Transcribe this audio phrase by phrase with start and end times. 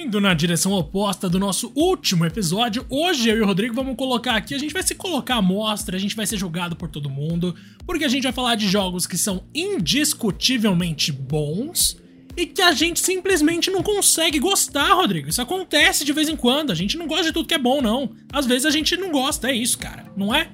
[0.00, 4.36] Indo na direção oposta do nosso último episódio, hoje eu e o Rodrigo vamos colocar
[4.36, 7.10] aqui, a gente vai se colocar à mostra, a gente vai ser julgado por todo
[7.10, 7.52] mundo,
[7.84, 12.00] porque a gente vai falar de jogos que são indiscutivelmente bons
[12.36, 15.28] e que a gente simplesmente não consegue gostar, Rodrigo.
[15.28, 17.82] Isso acontece de vez em quando, a gente não gosta de tudo que é bom,
[17.82, 18.12] não.
[18.32, 20.48] Às vezes a gente não gosta, é isso, cara, não é?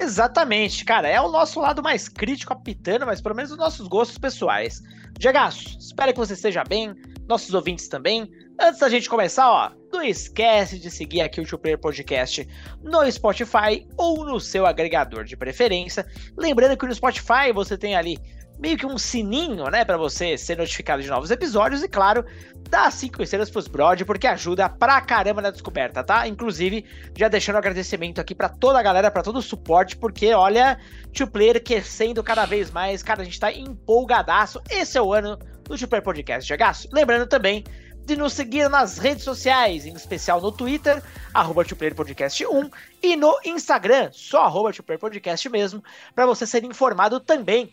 [0.00, 1.06] Exatamente, cara.
[1.06, 4.82] É o nosso lado mais crítico apitando, mas pelo menos os nossos gostos pessoais.
[5.20, 6.96] Diagaço, espero que você esteja bem,
[7.26, 8.30] nossos ouvintes também.
[8.60, 12.46] Antes da gente começar, ó, não esquece de seguir aqui o Two Player Podcast
[12.82, 16.06] no Spotify ou no seu agregador de preferência.
[16.36, 18.18] Lembrando que no Spotify você tem ali
[18.58, 22.24] meio que um sininho, né, para você ser notificado de novos episódios e, claro,
[22.70, 26.26] dá cinco estrelas pros Brod, porque ajuda pra caramba na descoberta, tá?
[26.28, 26.84] Inclusive,
[27.16, 30.78] já deixando um agradecimento aqui para toda a galera, para todo o suporte, porque, olha,
[31.12, 34.62] Two Player crescendo cada vez mais, cara, a gente tá empolgadaço.
[34.70, 36.88] Esse é o ano do Player Podcast, Jagaço.
[36.92, 37.64] Lembrando também
[38.04, 41.64] de nos seguir nas redes sociais, em especial no Twitter, arroba
[41.96, 42.70] Podcast 1,
[43.02, 44.70] e no Instagram, só arroba
[45.00, 45.82] Podcast mesmo,
[46.14, 47.72] para você ser informado também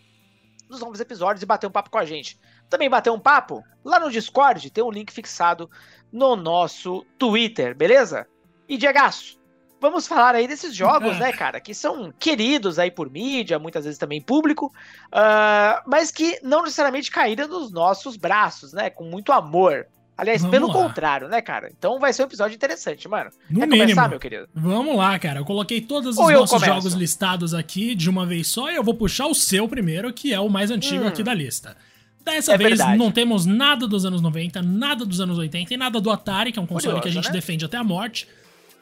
[0.68, 2.38] dos novos episódios e bater um papo com a gente.
[2.70, 5.70] Também bater um papo lá no Discord, tem um link fixado
[6.10, 8.26] no nosso Twitter, beleza?
[8.66, 9.38] E Diegaço,
[9.82, 13.98] vamos falar aí desses jogos, né, cara, que são queridos aí por mídia, muitas vezes
[13.98, 14.72] também público,
[15.08, 19.86] uh, mas que não necessariamente caíram nos nossos braços, né, com muito amor.
[20.16, 20.74] Aliás, Vamos pelo lá.
[20.74, 21.72] contrário, né, cara?
[21.76, 23.30] Então vai ser um episódio interessante, mano.
[23.50, 23.88] No Quer mínimo.
[23.88, 24.46] começar, meu querido?
[24.54, 25.40] Vamos lá, cara.
[25.40, 28.94] Eu coloquei todos os nossos jogos listados aqui de uma vez só e eu vou
[28.94, 31.08] puxar o seu primeiro, que é o mais antigo hum.
[31.08, 31.76] aqui da lista.
[32.24, 32.98] Dessa é vez verdade.
[32.98, 36.58] não temos nada dos anos 90, nada dos anos 80 e nada do Atari, que
[36.58, 37.32] é um console Curioso, que a gente né?
[37.32, 38.28] defende até a morte.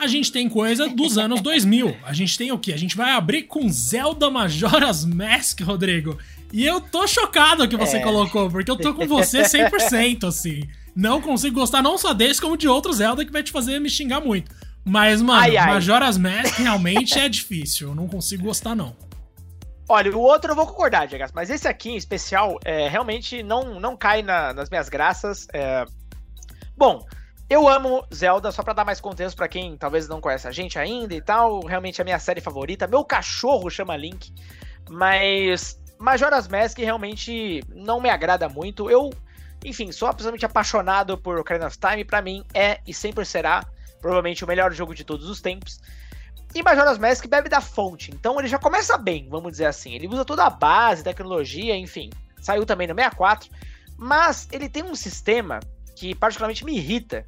[0.00, 1.94] A gente tem coisa dos anos 2000.
[2.02, 2.72] A gente tem o quê?
[2.72, 6.16] A gente vai abrir com Zelda Majora's Mask, Rodrigo.
[6.50, 8.00] E eu tô chocado que você é.
[8.00, 10.62] colocou, porque eu tô com você 100%, assim.
[10.96, 13.90] Não consigo gostar não só desse, como de outros Zelda que vai te fazer me
[13.90, 14.50] xingar muito.
[14.82, 15.66] Mas, mano, ai, ai.
[15.74, 17.88] Majora's Mask realmente é difícil.
[17.88, 18.96] Eu não consigo gostar, não.
[19.86, 23.78] Olha, o outro eu vou concordar, Diego, mas esse aqui em especial é, realmente não,
[23.78, 25.46] não cai na, nas minhas graças.
[25.52, 25.84] É...
[26.74, 27.04] Bom,
[27.50, 30.78] eu amo Zelda, só para dar mais contexto para quem talvez não conhece a gente
[30.78, 31.60] ainda e tal.
[31.66, 32.86] Realmente é a minha série favorita.
[32.86, 34.32] Meu cachorro chama Link,
[34.88, 38.88] mas Majora's Mask realmente não me agrada muito.
[38.88, 39.10] Eu
[39.64, 42.04] enfim, sou absolutamente apaixonado por Ocarina of Time.
[42.04, 43.64] Para mim, é e sempre será
[44.00, 45.80] provavelmente o melhor jogo de todos os tempos.
[46.54, 49.94] E Majora's Mask bebe da fonte, então ele já começa bem, vamos dizer assim.
[49.94, 52.10] Ele usa toda a base, tecnologia, enfim.
[52.40, 53.50] Saiu também no 64,
[53.96, 55.60] mas ele tem um sistema
[55.94, 57.26] que particularmente me irrita,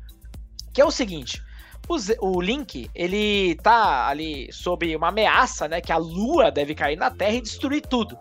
[0.72, 1.42] que é o seguinte:
[1.88, 1.96] o,
[2.26, 7.10] o Link, ele tá ali sob uma ameaça, né, que a lua deve cair na
[7.10, 8.18] Terra e destruir tudo.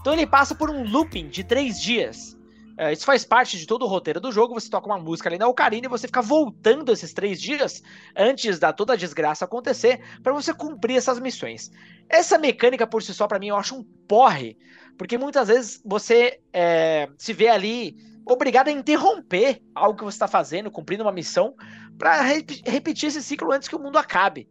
[0.00, 2.38] Então ele passa por um looping de três dias
[2.80, 4.54] é, isso faz parte de todo o roteiro do jogo.
[4.54, 7.82] Você toca uma música ali na Ocarina e você fica voltando esses três dias
[8.16, 11.70] antes da toda a desgraça acontecer para você cumprir essas missões.
[12.08, 14.56] Essa mecânica por si só, para mim, eu acho um porre,
[14.96, 20.28] porque muitas vezes você é, se vê ali obrigado a interromper algo que você está
[20.28, 21.54] fazendo, cumprindo uma missão,
[21.98, 24.48] para rep repetir esse ciclo antes que o mundo acabe.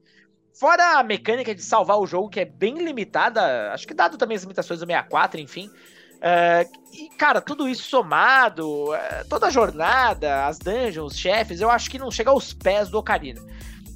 [0.60, 4.36] Fora a mecânica de salvar o jogo, que é bem limitada, acho que dado também
[4.36, 5.70] as limitações do 64, enfim,
[6.22, 11.70] é, e, cara, tudo isso somado, é, toda a jornada, as dungeons, os chefes, eu
[11.70, 13.42] acho que não chega aos pés do Ocarina.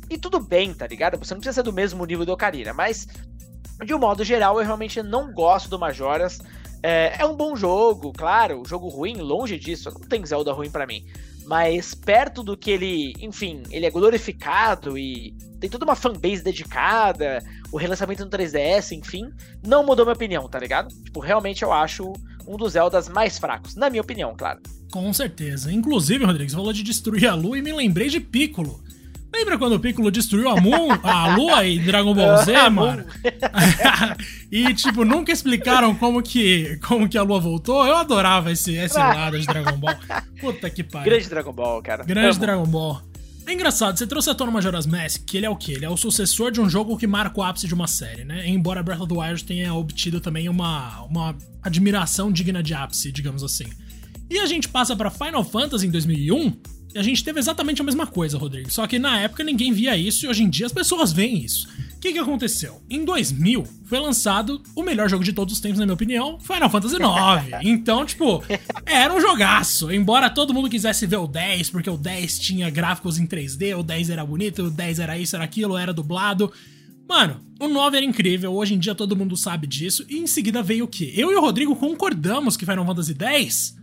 [0.09, 1.17] E tudo bem, tá ligado?
[1.17, 3.07] Você não precisa ser do mesmo nível do Ocarina, mas
[3.83, 6.39] de um modo geral eu realmente não gosto do Majoras.
[6.83, 10.85] É, é um bom jogo, claro, jogo ruim, longe disso, não tem Zelda ruim para
[10.85, 11.05] mim.
[11.45, 17.41] Mas perto do que ele, enfim, ele é glorificado e tem toda uma fanbase dedicada,
[17.71, 19.29] o relançamento no 3DS, enfim,
[19.66, 20.94] não mudou minha opinião, tá ligado?
[21.03, 22.13] Tipo, realmente eu acho
[22.45, 24.61] um dos Zeldas mais fracos, na minha opinião, claro.
[24.91, 25.71] Com certeza.
[25.71, 28.83] Inclusive, Rodrigo, você falou de destruir a lua e me lembrei de Piccolo.
[29.33, 33.03] Lembra quando o Piccolo destruiu a, Moon, a Lua em Dragon Ball Z, mano?
[34.51, 37.83] e, tipo, nunca explicaram como que, como que a Lua voltou.
[37.85, 39.95] Eu adorava esse, esse lado de Dragon Ball.
[40.39, 41.09] Puta que pariu.
[41.11, 42.03] Grande Dragon Ball, cara.
[42.03, 42.39] Grande Amo.
[42.39, 43.01] Dragon Ball.
[43.45, 45.74] É engraçado, você trouxe à tona Majora's Mask, que ele é o quê?
[45.74, 48.47] Ele é o sucessor de um jogo que marca o ápice de uma série, né?
[48.47, 53.44] Embora Breath of the Wild tenha obtido também uma, uma admiração digna de ápice, digamos
[53.44, 53.65] assim.
[54.29, 56.53] E a gente passa para Final Fantasy em 2001, e
[56.95, 58.72] a gente teve exatamente a mesma coisa, Rodrigo.
[58.72, 61.68] Só que na época ninguém via isso e hoje em dia as pessoas veem isso.
[61.95, 62.81] O que, que aconteceu?
[62.90, 66.69] Em 2000 foi lançado o melhor jogo de todos os tempos, na minha opinião, Final
[66.69, 67.63] Fantasy IX.
[67.63, 68.44] Então, tipo,
[68.86, 69.92] era um jogaço.
[69.92, 73.84] Embora todo mundo quisesse ver o 10, porque o 10 tinha gráficos em 3D, o
[73.84, 76.51] 10 era bonito, o 10 era isso, era aquilo, era dublado.
[77.07, 80.06] Mano, o 9 era incrível, hoje em dia todo mundo sabe disso.
[80.10, 81.13] E em seguida veio o quê?
[81.16, 83.75] Eu e o Rodrigo concordamos que Final Fantasy X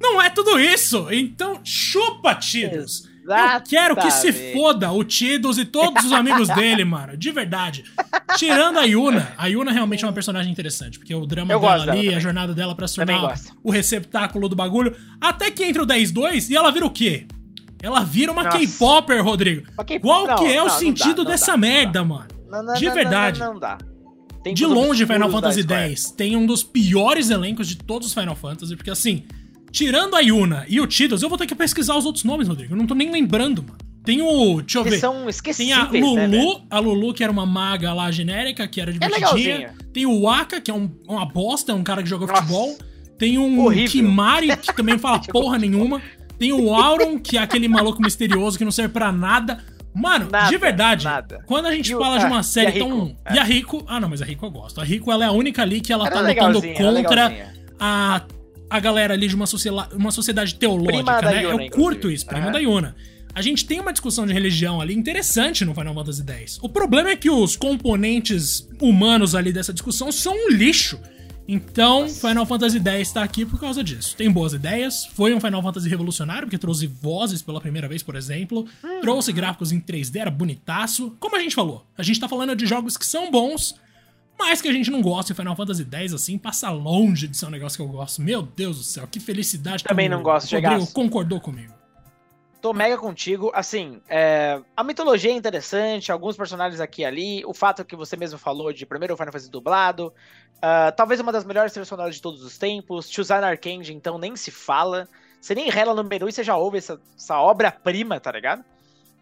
[0.00, 1.08] Não é tudo isso!
[1.10, 3.08] Então chupa, Tidus!
[3.28, 7.14] Eu quero que se foda o Tidus e todos os amigos dele, mano.
[7.16, 7.84] De verdade.
[8.36, 11.92] Tirando a Yuna, a Yuna realmente é uma personagem interessante, porque o drama eu dela
[11.92, 14.96] ali, a jornada dela pra se tornar o receptáculo do bagulho.
[15.20, 17.26] Até que entra o 10-2 e ela vira o quê?
[17.82, 19.66] Ela vira uma K-Popper, Rodrigo.
[20.00, 22.26] Qual não, que é não, o sentido dá, dessa dá, merda, mano?
[22.48, 23.40] Não, de verdade.
[23.40, 23.78] Não, dá.
[24.42, 28.36] Tem de longe, Final Fantasy X tem um dos piores elencos de todos os Final
[28.36, 29.24] Fantasy, porque assim,
[29.70, 32.74] tirando a Yuna e o Tidus, eu vou ter que pesquisar os outros nomes, Rodrigo.
[32.74, 33.78] Eu não tô nem lembrando, mano.
[34.04, 34.62] Tem o.
[34.62, 34.98] Deixa eu ver.
[34.98, 38.90] são Tem a Lulu, né, a Lulu, que era uma maga lá genérica, que era
[38.90, 39.66] divertidinha.
[39.66, 42.40] É tem o Waka, que é um, uma bosta, é um cara que joga Nossa.
[42.40, 42.78] futebol.
[43.18, 43.90] Tem um Horrível.
[43.90, 46.00] Kimari, que também não fala porra nenhuma.
[46.38, 49.62] Tem o Auron, que é aquele maluco misterioso que não serve para nada.
[49.94, 51.42] Mano, nada, de verdade, nada.
[51.44, 53.16] quando a gente fala de uma série e tão.
[53.26, 53.34] É.
[53.34, 53.84] E a Rico.
[53.86, 54.80] Ah, não, mas a Rico eu gosto.
[54.80, 58.22] A Rico ela é a única ali que ela era tá lutando contra a,
[58.70, 59.46] a galera ali de uma,
[59.94, 61.42] uma sociedade teológica, né?
[61.42, 62.52] Yuna, eu curto isso, prima uhum.
[62.52, 62.96] da Yuna.
[63.34, 66.58] A gente tem uma discussão de religião ali interessante no Final Fantasy X.
[66.60, 70.98] O problema é que os componentes humanos ali dessa discussão são um lixo.
[71.46, 72.28] Então, Nossa.
[72.28, 74.14] Final Fantasy X está aqui por causa disso.
[74.16, 78.16] Tem boas ideias, foi um Final Fantasy revolucionário, porque trouxe vozes pela primeira vez, por
[78.16, 79.00] exemplo, hum.
[79.00, 81.16] trouxe gráficos em 3D, era bonitaço.
[81.18, 83.76] Como a gente falou, a gente tá falando de jogos que são bons,
[84.38, 85.32] mas que a gente não gosta.
[85.32, 88.22] E Final Fantasy X, assim, passa longe de ser um negócio que eu gosto.
[88.22, 89.82] Meu Deus do céu, que felicidade.
[89.82, 91.74] Também que não gosto de Rodrigo concordou comigo.
[92.60, 93.50] Tô mega contigo.
[93.54, 97.44] Assim, é, a mitologia é interessante, alguns personagens aqui e ali.
[97.44, 100.12] O fato que você mesmo falou de primeiro Final Fantasy dublado.
[100.56, 103.08] Uh, talvez uma das melhores trilhas sonoras de todos os tempos.
[103.10, 105.08] Chuzan Arcade, então, nem se fala.
[105.40, 108.64] Você nem rela no menu e você já ouve essa, essa obra-prima, tá ligado?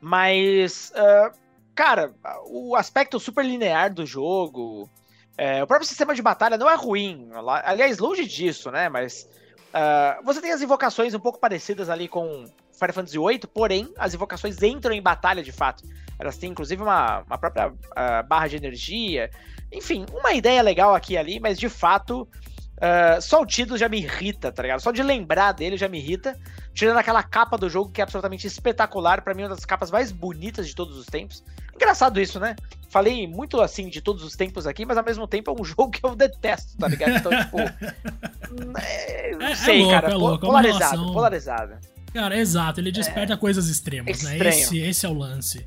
[0.00, 1.36] Mas, uh,
[1.74, 2.14] cara,
[2.46, 4.88] o aspecto super linear do jogo.
[5.38, 7.28] É, o próprio sistema de batalha não é ruim.
[7.64, 8.88] Aliás, longe disso, né?
[8.88, 9.28] Mas.
[9.66, 14.14] Uh, você tem as invocações um pouco parecidas ali com Final Fantasy VIII, porém, as
[14.14, 15.84] invocações entram em batalha de fato.
[16.18, 19.30] Elas têm inclusive uma, uma própria uh, barra de energia.
[19.70, 22.26] Enfim, uma ideia legal aqui e ali, mas de fato,
[22.76, 24.80] uh, só o título já me irrita, tá ligado?
[24.80, 26.38] Só de lembrar dele já me irrita.
[26.72, 30.12] Tirando aquela capa do jogo que é absolutamente espetacular, para mim, uma das capas mais
[30.12, 31.42] bonitas de todos os tempos.
[31.74, 32.56] Engraçado isso, né?
[32.88, 35.90] Falei muito assim de todos os tempos aqui, mas ao mesmo tempo é um jogo
[35.90, 37.16] que eu detesto, tá ligado?
[37.16, 37.58] Então, tipo.
[38.78, 40.10] é, não é, sei, é louco, cara.
[40.10, 41.12] É louco, polarizado, relação...
[41.12, 41.74] polarizado.
[42.12, 43.36] Cara, exato, ele desperta é...
[43.36, 44.38] coisas extremas, né?
[44.38, 45.66] Esse, esse é o lance.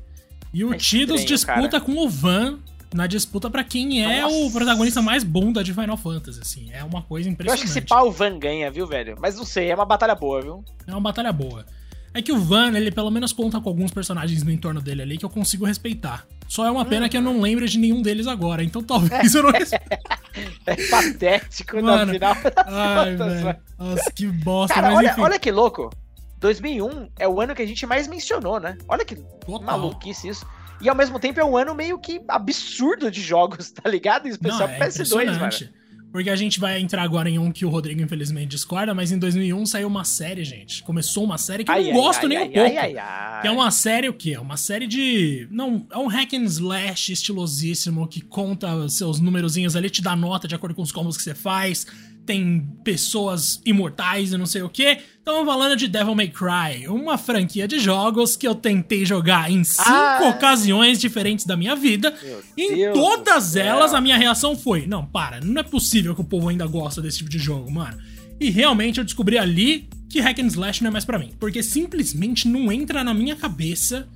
[0.52, 1.80] E o é Tidus disputa cara.
[1.80, 2.58] com o Van
[2.92, 4.36] na disputa para quem é Nossa.
[4.36, 6.70] o protagonista mais bunda de Final Fantasy, assim.
[6.72, 7.60] É uma coisa impressionante.
[7.60, 9.16] Eu acho que esse pau o Van ganha, viu, velho?
[9.20, 10.64] Mas não sei, é uma batalha boa, viu?
[10.86, 11.64] É uma batalha boa.
[12.12, 15.16] É que o Van, ele pelo menos conta com alguns personagens no entorno dele ali
[15.16, 16.26] que eu consigo respeitar.
[16.48, 17.08] Só é uma pena hum.
[17.08, 19.52] que eu não lembro de nenhum deles agora, então talvez eu não
[20.66, 22.36] É patético Mano, no final.
[22.66, 23.56] Ai, velho.
[23.78, 24.74] Nossa, que bosta.
[24.74, 25.90] Cara, olha, olha que louco.
[26.38, 28.76] 2001 é o ano que a gente mais mencionou, né?
[28.88, 29.60] Olha que Total.
[29.60, 30.46] maluquice isso.
[30.80, 34.26] E ao mesmo tempo é um ano meio que absurdo de jogos, tá ligado?
[34.26, 35.80] Em especial Não, é PS2, mano.
[36.12, 39.18] Porque a gente vai entrar agora em um que o Rodrigo infelizmente discorda, mas em
[39.18, 40.82] 2001 saiu uma série, gente.
[40.82, 43.40] Começou uma série que ai, eu não ai, gosto ai, nem um pouco.
[43.40, 44.32] Que é uma série o quê?
[44.32, 45.46] É uma série de...
[45.52, 50.48] Não, é um hack and slash estilosíssimo que conta seus numerozinhos ali, te dá nota
[50.48, 51.86] de acordo com os combos que você faz
[52.30, 54.98] tem pessoas imortais e não sei o que.
[55.18, 59.64] Estamos falando de Devil May Cry, uma franquia de jogos que eu tentei jogar em
[59.64, 62.14] cinco ah, ocasiões diferentes da minha vida.
[62.56, 66.24] em Deus todas elas, a minha reação foi: não, para, não é possível que o
[66.24, 67.98] povo ainda gosta desse tipo de jogo, mano.
[68.38, 71.64] E realmente eu descobri ali que Hack and Slash não é mais para mim, porque
[71.64, 74.08] simplesmente não entra na minha cabeça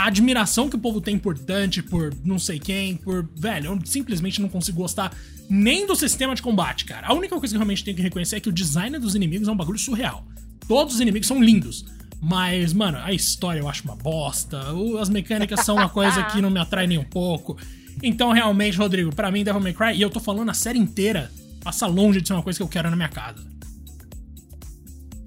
[0.00, 3.28] a admiração que o povo tem por Dante, por não sei quem, por.
[3.36, 5.14] Velho, eu simplesmente não consigo gostar
[5.48, 7.06] nem do sistema de combate, cara.
[7.06, 9.46] A única coisa que eu realmente tenho que reconhecer é que o design dos inimigos
[9.46, 10.24] é um bagulho surreal.
[10.66, 11.84] Todos os inimigos são lindos.
[12.22, 14.60] Mas, mano, a história eu acho uma bosta.
[15.00, 17.56] As mecânicas são uma coisa que não me atrai nem um pouco.
[18.02, 21.30] Então, realmente, Rodrigo, para mim, Devil May Cry, e eu tô falando a série inteira,
[21.62, 23.44] passa longe de ser uma coisa que eu quero na minha casa.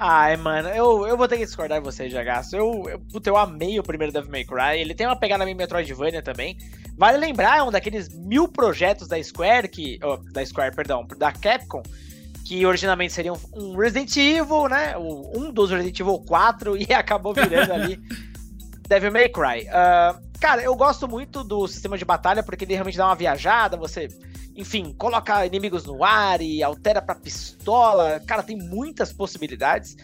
[0.06, 2.58] Ai, mano, eu, eu vou ter que discordar de você, Jagaço.
[2.58, 4.82] Eu, eu, puta, eu amei o primeiro Devil May Cry.
[4.82, 6.58] Ele tem uma pegada meio Metroidvania também.
[6.98, 9.98] Vale lembrar, é um daqueles mil projetos da Square, que.
[10.04, 11.82] Oh, da Square, perdão, da Capcom,
[12.46, 14.94] que originalmente seriam um Resident Evil, né?
[14.98, 17.98] Um dos Resident Evil 4 e acabou virando ali
[18.86, 19.70] Devil May Cry.
[19.70, 23.78] Uh, cara, eu gosto muito do sistema de batalha porque ele realmente dá uma viajada,
[23.78, 24.10] você
[24.56, 28.20] enfim, coloca inimigos no ar e altera pra pistola.
[28.28, 29.96] Cara, tem muitas possibilidades.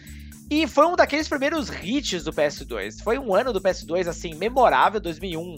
[0.50, 3.02] E foi um daqueles primeiros hits do PS2.
[3.02, 5.54] Foi um ano do PS2, assim, memorável, 2001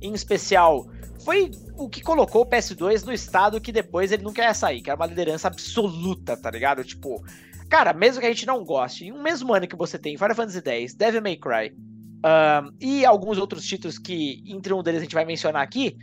[0.00, 0.86] em especial.
[1.24, 4.90] Foi o que colocou o PS2 no estado que depois ele não quer sair, que
[4.90, 6.84] era uma liderança absoluta, tá ligado?
[6.84, 7.24] Tipo,
[7.68, 10.36] cara, mesmo que a gente não goste, em um mesmo ano que você tem Final
[10.36, 11.74] Fantasy X, Devil May Cry
[12.24, 15.96] um, e alguns outros títulos que, entre um deles a gente vai mencionar aqui,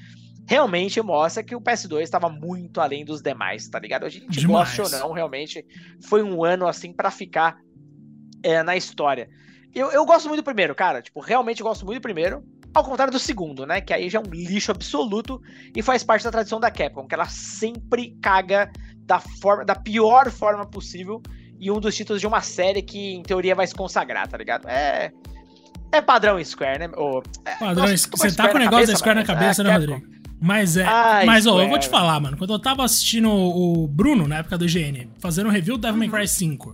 [0.48, 4.06] realmente mostra que o PS2 estava muito além dos demais, tá ligado?
[4.06, 4.76] A gente Demais.
[4.76, 5.66] gosta ou não, realmente
[6.02, 7.58] foi um ano assim para ficar
[8.42, 9.30] é, na história.
[9.74, 11.02] Eu, eu gosto muito do primeiro, cara.
[11.02, 12.44] Tipo, realmente gosto muito do primeiro.
[12.74, 13.82] Ao contrário do segundo, né?
[13.82, 15.42] Que aí já é um lixo absoluto
[15.76, 20.30] e faz parte da tradição da Capcom, que ela sempre caga da, forma, da pior
[20.30, 21.22] forma possível
[21.60, 24.68] e um dos títulos de uma série que, em teoria, vai se consagrar, tá ligado?
[24.68, 25.12] É.
[25.92, 26.90] É padrão Square, né?
[26.96, 29.74] Ou, é, padrão nossa, Você tá com o negócio da Square na cabeça, é, né,
[29.74, 30.23] Rodrigo?
[30.44, 30.84] Mas é.
[30.84, 32.36] Ai, mas, ó, eu vou te falar, mano.
[32.36, 35.98] Quando eu tava assistindo o Bruno, na época do IGN, fazendo um review do Devil
[35.98, 36.74] May Cry 5,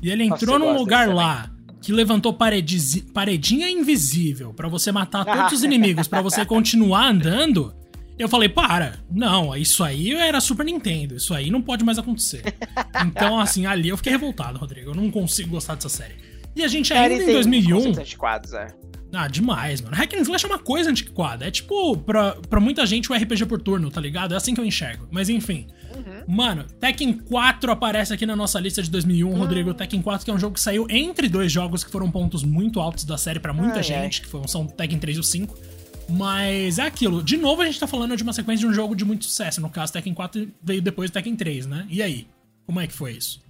[0.00, 1.50] e ele entrou Nossa, num lugar lá
[1.82, 7.74] que levantou paredinha invisível para você matar todos os inimigos, para você continuar andando.
[8.18, 12.42] Eu falei, para, não, isso aí era Super Nintendo, isso aí não pode mais acontecer.
[13.04, 16.14] Então, assim, ali eu fiquei revoltado, Rodrigo, eu não consigo gostar dessa série.
[16.54, 17.88] E a gente ainda em 2001...
[17.98, 18.68] Antiquados, é.
[19.12, 19.94] Ah, demais, mano.
[19.94, 21.46] Hack and Slash é uma coisa antiquada.
[21.46, 24.32] É tipo, pra, pra muita gente, o RPG por turno, tá ligado?
[24.32, 25.06] É assim que eu enxergo.
[25.10, 25.66] Mas enfim.
[25.94, 26.34] Uhum.
[26.34, 29.38] Mano, Tekken 4 aparece aqui na nossa lista de 2001, uhum.
[29.38, 29.74] Rodrigo.
[29.74, 32.80] Tekken 4 que é um jogo que saiu entre dois jogos que foram pontos muito
[32.80, 35.58] altos da série para muita gente, que foram, são Tekken 3 e o 5.
[36.08, 37.22] Mas é aquilo.
[37.22, 39.60] De novo, a gente tá falando de uma sequência de um jogo de muito sucesso.
[39.60, 41.86] No caso, Tekken 4 veio depois do Tekken 3, né?
[41.88, 42.26] E aí?
[42.66, 43.40] Como é que foi isso?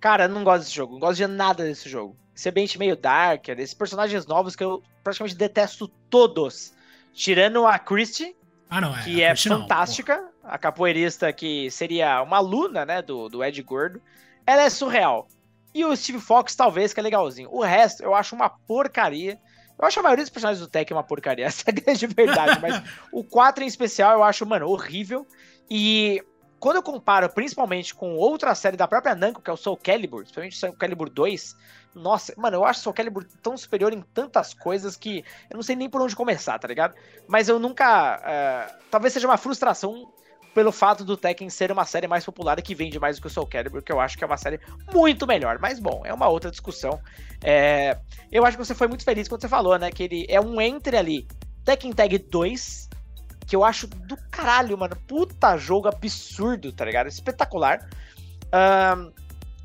[0.00, 0.94] Cara, eu não gosto desse jogo.
[0.94, 2.16] Não gosto de nada desse jogo.
[2.34, 6.72] Esse ambiente meio darker, esses personagens novos que eu praticamente detesto todos.
[7.12, 8.34] Tirando a Christie,
[8.70, 10.16] ah, não, é, que é fantástica.
[10.16, 14.00] Não, a capoeirista que seria uma aluna, né, do, do Ed Gordo.
[14.46, 15.28] Ela é surreal.
[15.74, 17.50] E o Steve Fox, talvez, que é legalzinho.
[17.52, 19.38] O resto, eu acho uma porcaria.
[19.78, 22.60] Eu acho a maioria dos personagens do Tech uma porcaria, essa é a grande verdade.
[22.60, 25.26] mas o 4 em especial eu acho, mano, horrível.
[25.68, 26.22] E
[26.60, 30.20] quando eu comparo principalmente com outra série da própria Namco, que é o Soul Calibur,
[30.20, 31.56] principalmente o Soul Calibur 2,
[31.94, 35.62] nossa, mano, eu acho o Soul Calibur tão superior em tantas coisas que eu não
[35.62, 36.94] sei nem por onde começar, tá ligado?
[37.26, 38.18] Mas eu nunca.
[38.18, 40.12] Uh, talvez seja uma frustração
[40.54, 43.28] pelo fato do Tekken ser uma série mais popular e que vende mais do que
[43.28, 44.60] o Soul Calibur, que eu acho que é uma série
[44.92, 45.58] muito melhor.
[45.58, 47.00] Mas bom, é uma outra discussão.
[47.42, 47.96] É,
[48.30, 49.90] eu acho que você foi muito feliz quando você falou, né?
[49.90, 51.26] Que ele é um entre ali,
[51.64, 52.89] Tekken Tag 2,
[53.50, 54.94] que eu acho do caralho, mano.
[55.08, 57.08] Puta jogo absurdo, tá ligado?
[57.08, 57.90] Espetacular.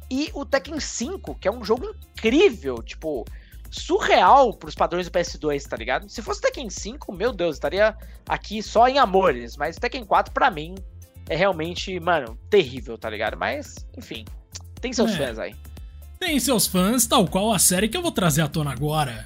[0.10, 3.24] E o Tekken 5, que é um jogo incrível, tipo,
[3.70, 6.10] surreal pros padrões do PS2, tá ligado?
[6.10, 7.96] Se fosse Tekken 5, meu Deus, estaria
[8.28, 10.74] aqui só em amores, mas Tekken 4 para mim
[11.30, 13.38] é realmente, mano, terrível, tá ligado?
[13.38, 14.26] Mas, enfim,
[14.82, 15.18] tem seus é.
[15.18, 15.56] fãs aí.
[16.20, 19.26] Tem seus fãs, tal qual a série que eu vou trazer à tona agora.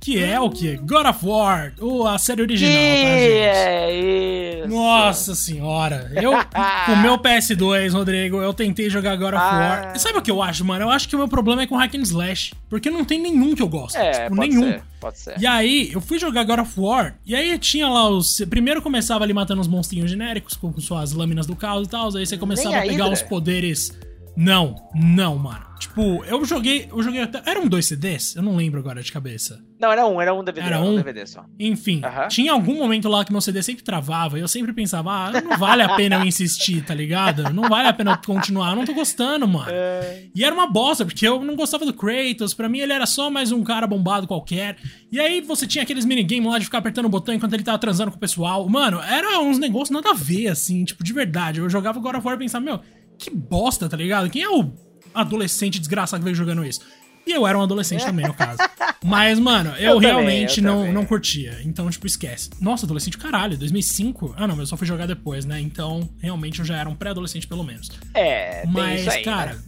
[0.00, 0.76] Que é o que?
[0.76, 3.32] God of War, ou a série original, que tá, gente?
[3.34, 4.68] É isso.
[4.68, 6.10] Nossa senhora.
[6.16, 6.32] Eu,
[6.86, 9.88] com o meu PS2, Rodrigo, eu tentei jogar God of War.
[9.88, 9.92] Ah.
[9.94, 10.86] E sabe o que eu acho, mano?
[10.86, 12.54] Eu acho que o meu problema é com Hack and Slash.
[12.70, 13.96] Porque não tem nenhum que eu gosto.
[13.96, 14.72] É, tipo, nenhum.
[14.72, 15.38] Ser, pode ser.
[15.38, 18.40] E aí, eu fui jogar God of War, e aí tinha lá os.
[18.48, 22.16] Primeiro começava ali matando os monstrinhos genéricos com suas lâminas do caos e tal.
[22.16, 23.92] Aí você começava a pegar os poderes
[24.36, 25.70] não, não, mano.
[25.80, 26.86] Tipo, eu joguei.
[26.90, 27.42] Eu joguei até.
[27.50, 28.36] Eram dois CDs?
[28.36, 29.64] Eu não lembro agora de cabeça.
[29.78, 30.66] Não, era um, era um DVD.
[30.66, 31.46] Era um, DVD só.
[31.58, 35.40] Enfim, tinha algum momento lá que meu CD sempre travava e eu sempre pensava, ah,
[35.40, 37.50] não vale a pena eu insistir, tá ligado?
[37.50, 39.70] Não vale a pena eu continuar, eu não tô gostando, mano.
[39.70, 40.26] É...
[40.34, 43.30] E era uma bosta, porque eu não gostava do Kratos, pra mim ele era só
[43.30, 44.76] mais um cara bombado qualquer.
[45.10, 47.78] E aí você tinha aqueles minigames lá de ficar apertando o botão enquanto ele tava
[47.78, 48.68] transando com o pessoal.
[48.68, 51.58] Mano, era uns negócios nada a ver, assim, tipo, de verdade.
[51.58, 52.80] Eu jogava of War e pensava, meu
[53.20, 54.30] que bosta, tá ligado?
[54.30, 54.72] Quem é o
[55.14, 56.80] adolescente desgraçado que veio jogando isso?
[57.26, 58.58] E eu era um adolescente também, no caso.
[59.04, 61.58] Mas, mano, eu, eu realmente também, eu não, não curtia.
[61.64, 62.50] Então, tipo, esquece.
[62.60, 64.34] Nossa, adolescente, caralho, 2005?
[64.36, 65.58] Ah, não, mas eu só fui jogar depois, né?
[65.60, 67.90] Então, realmente eu já era um pré-adolescente, pelo menos.
[68.12, 69.62] É, Mas, aí, cara, né?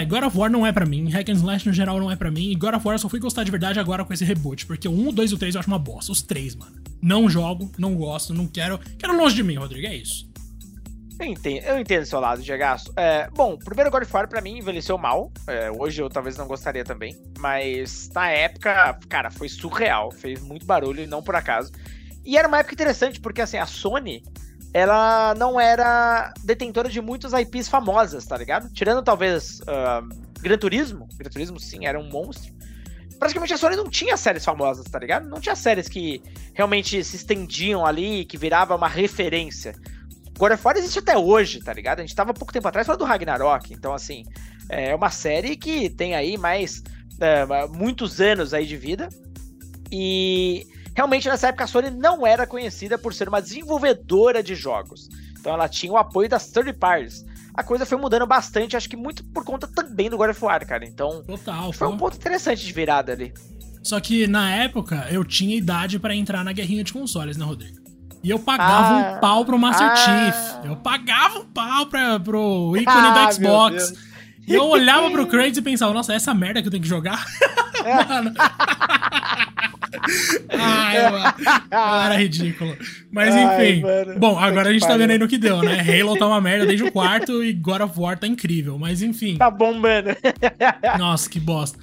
[0.00, 1.08] é, God of War não é pra mim.
[1.08, 2.50] Hack and Slash, no geral, não é pra mim.
[2.50, 4.66] E God of War eu só fui gostar de verdade agora com esse reboot.
[4.66, 6.12] Porque o 1, o 2 e o 3 eu acho uma bosta.
[6.12, 6.72] Os três, mano.
[7.00, 8.78] Não jogo, não gosto, não quero.
[8.98, 10.26] Quero longe de mim, Rodrigo, é isso.
[11.18, 12.64] Eu entendo, eu entendo seu lado, Diego.
[12.96, 15.30] É, bom, o primeiro God of War pra mim envelheceu mal.
[15.46, 17.16] É, hoje eu talvez não gostaria também.
[17.38, 20.10] Mas na época, cara, foi surreal.
[20.10, 21.70] Fez muito barulho e não por acaso.
[22.24, 24.24] E era uma época interessante, porque assim, a Sony,
[24.72, 28.72] ela não era detentora de muitos IPs famosas, tá ligado?
[28.72, 30.08] Tirando talvez uh,
[30.40, 31.08] Gran Turismo.
[31.16, 32.52] Gran Turismo, sim, era um monstro.
[33.20, 35.28] Praticamente a Sony não tinha séries famosas, tá ligado?
[35.28, 36.20] Não tinha séries que
[36.52, 39.76] realmente se estendiam ali, que virava uma referência.
[40.38, 42.00] God of War existe até hoje, tá ligado?
[42.00, 44.24] A gente tava pouco tempo atrás falando do Ragnarok, então assim,
[44.68, 46.82] é uma série que tem aí mais
[47.20, 49.08] é, muitos anos aí de vida.
[49.92, 55.08] E realmente nessa época a Sony não era conhecida por ser uma desenvolvedora de jogos.
[55.38, 57.24] Então ela tinha o apoio das third parties.
[57.54, 60.66] a coisa foi mudando bastante, acho que muito por conta também do God of War,
[60.66, 60.84] cara.
[60.84, 63.32] Então, Total, foi um ponto interessante de virada ali.
[63.82, 67.83] Só que na época eu tinha idade pra entrar na guerrinha de consoles, né, Rodrigo?
[68.24, 69.96] E eu pagava Ah, um pau pro Master ah.
[69.96, 70.64] Chief.
[70.64, 73.92] Eu pagava um pau pra, pro ícone Ah, meu Xbox.
[74.46, 76.88] E eu olhava pro Kratos e pensava, nossa, é essa merda que eu tenho que
[76.88, 77.24] jogar?
[78.08, 78.32] Mano.
[80.50, 81.34] Ai, mano.
[81.70, 82.76] Eu era ridículo.
[83.10, 83.82] Mas Ai, enfim.
[83.82, 84.18] mano.
[84.18, 85.80] Bom, agora a gente tá vendo aí no que deu, né?
[85.80, 88.78] Halo tá uma merda desde o quarto e God of War tá incrível.
[88.78, 89.36] Mas enfim.
[89.36, 90.10] Tá bombando.
[90.98, 91.78] Nossa, que bosta.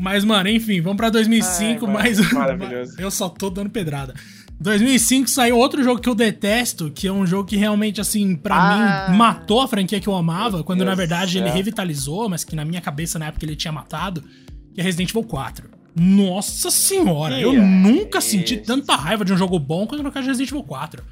[0.00, 2.96] Mas, mano, enfim, vamos pra 2005, Ai, mano, mais maravilhoso.
[2.98, 4.14] Eu só tô dando pedrada.
[4.60, 8.56] 2005 saiu outro jogo que eu detesto, que é um jogo que realmente, assim, pra
[8.56, 9.08] Ah.
[9.10, 12.56] mim, matou a franquia que eu amava, quando Deus na verdade ele revitalizou, mas que
[12.56, 14.24] na minha cabeça, na época, ele tinha matado,
[14.74, 15.68] que é Resident Evil 4.
[15.94, 20.10] Nossa senhora, eu Que é nunca senti tanta raiva de um jogo bom quanto no
[20.10, 21.02] caso de Resident Evil 4.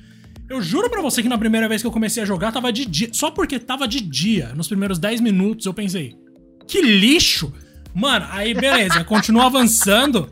[0.49, 2.85] Eu juro pra você que na primeira vez que eu comecei a jogar, tava de
[2.85, 3.09] dia.
[3.13, 6.15] Só porque tava de dia, nos primeiros 10 minutos, eu pensei,
[6.69, 7.53] que lixo!
[7.95, 10.31] Mano, aí beleza, continua avançando.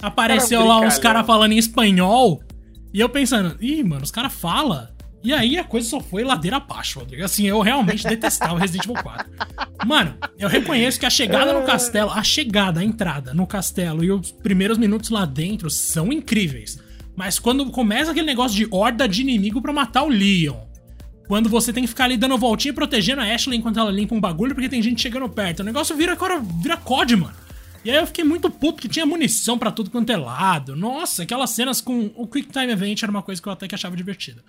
[0.00, 2.40] Apareceu lá uns caras falando em espanhol.
[2.92, 4.88] E eu pensando, ih, mano, os caras falam.
[5.22, 7.24] E aí a coisa só foi ladeira abaixo, Rodrigo.
[7.24, 9.26] Assim, eu realmente detestava Resident Evil 4.
[9.86, 14.10] Mano, eu reconheço que a chegada no castelo, a chegada, a entrada no castelo e
[14.10, 16.78] os primeiros minutos lá dentro são incríveis.
[17.16, 20.68] Mas quando começa aquele negócio de horda de inimigo pra matar o Leon,
[21.26, 24.14] quando você tem que ficar ali dando voltinha e protegendo a Ashley enquanto ela limpa
[24.14, 25.60] um bagulho porque tem gente chegando perto.
[25.60, 27.34] O negócio vira agora vira COD, mano.
[27.84, 30.74] E aí eu fiquei muito puto que tinha munição pra tudo quanto é lado.
[30.74, 33.74] Nossa, aquelas cenas com o Quick Time Event era uma coisa que eu até que
[33.74, 34.42] achava divertida.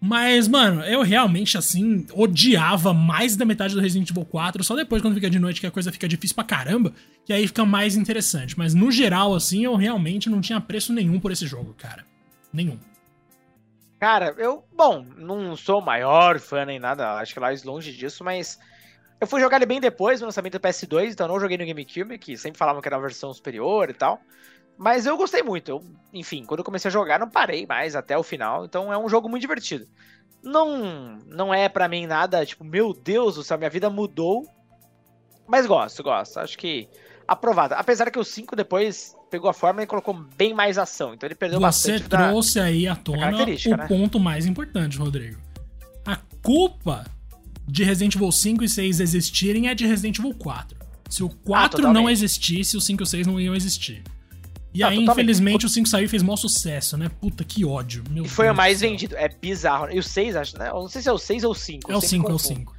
[0.00, 4.62] Mas, mano, eu realmente, assim, odiava mais da metade do Resident Evil 4.
[4.62, 6.92] Só depois, quando fica de noite, que a coisa fica difícil pra caramba,
[7.24, 8.58] que aí fica mais interessante.
[8.58, 12.04] Mas, no geral, assim, eu realmente não tinha preço nenhum por esse jogo, cara.
[12.52, 12.78] Nenhum.
[13.98, 17.90] Cara, eu, bom, não sou o maior fã nem nada, acho que lá é longe
[17.90, 18.58] disso, mas
[19.24, 22.18] eu fui jogar ele bem depois do lançamento do PS2, então não joguei no GameCube,
[22.18, 24.20] que sempre falavam que era a versão superior e tal.
[24.76, 25.70] Mas eu gostei muito.
[25.70, 28.98] Eu, enfim, quando eu comecei a jogar, não parei mais até o final, então é
[28.98, 29.86] um jogo muito divertido.
[30.42, 34.44] Não, não é pra mim nada, tipo, meu Deus do céu, minha vida mudou.
[35.46, 36.38] Mas gosto, gosto.
[36.38, 36.88] Acho que
[37.26, 37.74] aprovado.
[37.74, 41.34] Apesar que o 5 depois pegou a forma e colocou bem mais ação, então ele
[41.34, 43.88] perdeu Você bastante da- trouxe aí à tona o né?
[43.88, 45.40] ponto mais importante, Rodrigo.
[46.04, 47.04] A culpa
[47.66, 50.76] de Resident Evil 5 e 6 existirem é de Resident Evil 4.
[51.08, 52.12] Se o 4 não Ah, totalmente.
[52.12, 54.02] existisse, o 5 e o 6 não iam existir.
[54.72, 55.12] E Ah, aí, totalmente.
[55.12, 57.08] infelizmente, o 5 saiu e fez maior sucesso, né?
[57.20, 58.02] Puta, que ódio.
[58.10, 59.16] Meu E foi Deus o mais vendido.
[59.16, 59.88] É bizarro.
[59.90, 60.68] E o 6, acho, né?
[60.70, 61.92] Eu não sei se é o 6 ou o 5.
[61.92, 62.76] É o 5, é o 5.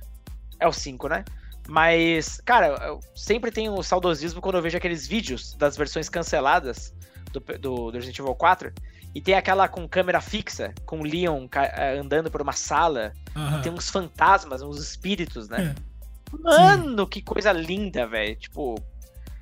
[0.59, 1.23] É o 5, né?
[1.67, 6.93] Mas, cara, eu sempre tenho o saudosismo quando eu vejo aqueles vídeos das versões canceladas
[7.31, 8.71] do, do, do Resident Evil 4.
[9.15, 13.13] E tem aquela com câmera fixa, com o Leon eh, andando por uma sala.
[13.33, 13.61] Aham.
[13.61, 15.73] Tem uns fantasmas, uns espíritos, né?
[15.73, 16.37] É.
[16.37, 18.35] Mano, que coisa linda, velho.
[18.35, 18.75] Tipo,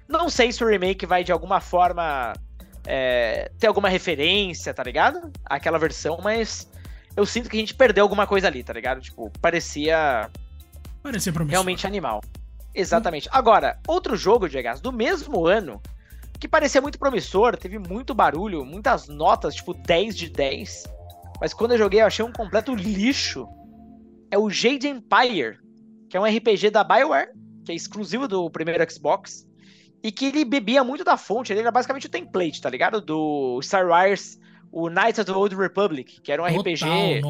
[0.07, 2.33] não sei se o remake vai de alguma forma
[2.85, 5.31] é, ter alguma referência, tá ligado?
[5.43, 6.69] Aquela versão, mas
[7.15, 9.01] eu sinto que a gente perdeu alguma coisa ali, tá ligado?
[9.01, 10.29] Tipo, parecia
[11.01, 11.51] Parecia promissor.
[11.51, 12.21] realmente animal.
[12.75, 13.27] Exatamente.
[13.31, 15.81] Agora, outro jogo, Diegas, do mesmo ano,
[16.43, 20.83] que parecia muito promissor, teve muito barulho, muitas notas, tipo 10 de 10.
[21.39, 23.47] Mas quando eu joguei, eu achei um completo lixo.
[24.29, 25.57] É o Jade Empire,
[26.09, 27.29] que é um RPG da BioWare,
[27.63, 29.47] que é exclusivo do primeiro Xbox.
[30.03, 32.99] E que ele bebia muito da fonte, ele era basicamente o template, tá ligado?
[32.99, 34.37] Do Star Wars,
[34.69, 37.21] o Knights of the Old Republic, que era um Total, RPG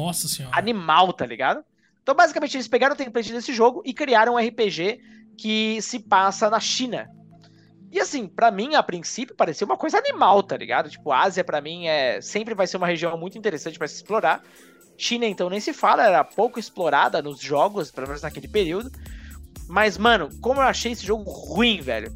[0.50, 1.64] animal, tá ligado?
[2.02, 4.98] Então, basicamente, eles pegaram o template desse jogo e criaram um RPG
[5.38, 7.08] que se passa na China.
[7.94, 10.90] E assim, pra mim, a princípio, parecia uma coisa animal, tá ligado?
[10.90, 14.42] Tipo, Ásia, pra mim, é sempre vai ser uma região muito interessante pra se explorar.
[14.98, 18.90] China, então, nem se fala, era pouco explorada nos jogos, pelo menos naquele período.
[19.68, 22.12] Mas, mano, como eu achei esse jogo ruim, velho.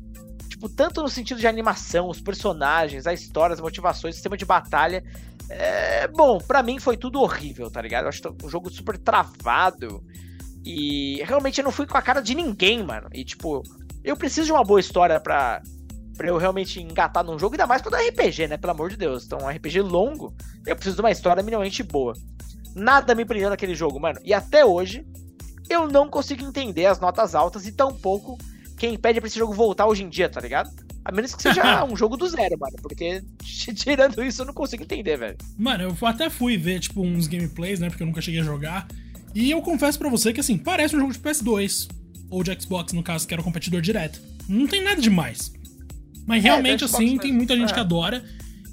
[0.49, 4.45] Tipo, tanto no sentido de animação, os personagens, a história, as motivações, o sistema de
[4.45, 5.05] batalha.
[5.49, 8.03] É, bom, pra mim foi tudo horrível, tá ligado?
[8.03, 10.03] Eu acho um jogo super travado.
[10.65, 13.09] E realmente eu não fui com a cara de ninguém, mano.
[13.15, 13.63] E tipo,
[14.05, 15.63] eu preciso de uma boa história pra,
[16.17, 18.57] pra eu realmente engatar num jogo, ainda mais quando é RPG, né?
[18.57, 19.25] Pelo amor de Deus.
[19.25, 20.35] Então, um RPG longo,
[20.67, 22.15] eu preciso de uma história minimamente boa.
[22.75, 24.21] Nada me prendeu naquele jogo, mano.
[24.25, 25.07] E até hoje,
[25.69, 28.39] eu não consigo entender as notas altas e tampouco
[28.77, 30.71] quem pede pra esse jogo voltar hoje em dia, tá ligado?
[31.05, 32.77] A menos que seja um jogo do zero, mano.
[32.81, 33.23] Porque
[33.75, 35.37] tirando isso, eu não consigo entender, velho.
[35.57, 37.89] Mano, eu até fui ver, tipo, uns gameplays, né?
[37.89, 38.87] Porque eu nunca cheguei a jogar.
[39.35, 41.89] E eu confesso pra você que, assim, parece um jogo de PS2.
[42.31, 44.21] Ou de Xbox, no caso, que era o competidor direto.
[44.49, 45.53] Não tem nada demais.
[46.27, 47.75] Mas realmente, do Xbox assim, tem muita gente É.
[47.75, 48.25] que adora.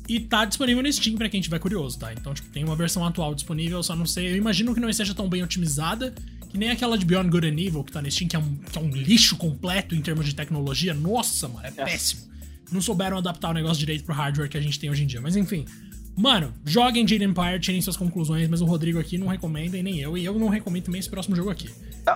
[0.07, 2.13] E tá disponível no Steam pra quem tiver curioso, tá?
[2.13, 4.31] Então, tipo, tem uma versão atual disponível, só não sei.
[4.31, 6.13] Eu imagino que não esteja tão bem otimizada.
[6.49, 8.55] Que nem aquela de Beyond Good and Evil que tá no Steam, que é um,
[8.55, 10.93] que é um lixo completo em termos de tecnologia.
[10.93, 12.21] Nossa, mano, é péssimo.
[12.71, 15.19] Não souberam adaptar o negócio direito pro hardware que a gente tem hoje em dia.
[15.19, 15.65] Mas enfim.
[16.15, 19.99] Mano, joguem Jade Empire, tirem suas conclusões, mas o Rodrigo aqui não recomenda e nem
[19.99, 20.17] eu.
[20.17, 21.69] E eu não recomendo também esse próximo jogo aqui.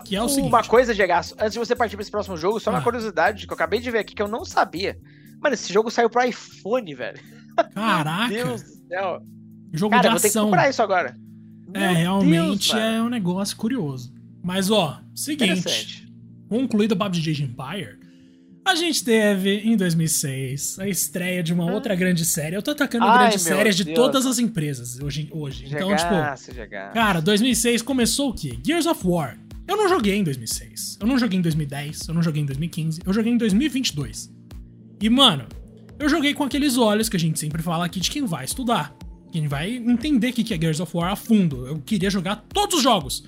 [0.05, 0.67] Que é o Uma seguinte.
[0.69, 2.81] coisa, Gegaço, antes de você partir pra esse próximo jogo, só uma Ah.
[2.83, 4.97] curiosidade que eu acabei de ver aqui que eu não sabia.
[5.41, 7.19] Mano, esse jogo saiu pro iPhone, velho.
[7.73, 9.21] Caraca, Deus do céu.
[9.73, 10.45] jogo Cara, de vou ter que ação.
[10.45, 11.15] comprar isso agora.
[11.73, 14.13] É, Meu realmente Deus, é um negócio curioso.
[14.43, 16.07] Mas ó, seguinte.
[16.47, 17.99] Concluído o de Jade Empire,
[18.65, 22.55] a gente teve, em 2006, a estreia de uma outra grande série.
[22.55, 23.95] Eu tô atacando Ai, grandes meu séries de Deus.
[23.95, 25.29] todas as empresas hoje.
[25.31, 25.65] hoje.
[25.67, 26.09] Então, tipo,
[26.53, 26.93] Gegaço.
[26.93, 28.57] cara, 2006 começou o quê?
[28.65, 29.37] Gears of War.
[29.69, 30.97] Eu não joguei em 2006.
[30.99, 32.07] Eu não joguei em 2010.
[32.07, 33.01] Eu não joguei em 2015.
[33.05, 34.33] Eu joguei em 2022.
[34.99, 35.45] E, mano,
[35.99, 38.95] eu joguei com aqueles olhos que a gente sempre fala aqui de quem vai estudar.
[39.31, 41.67] Quem vai entender o que é Gears of War a fundo.
[41.67, 43.23] Eu queria jogar todos os jogos.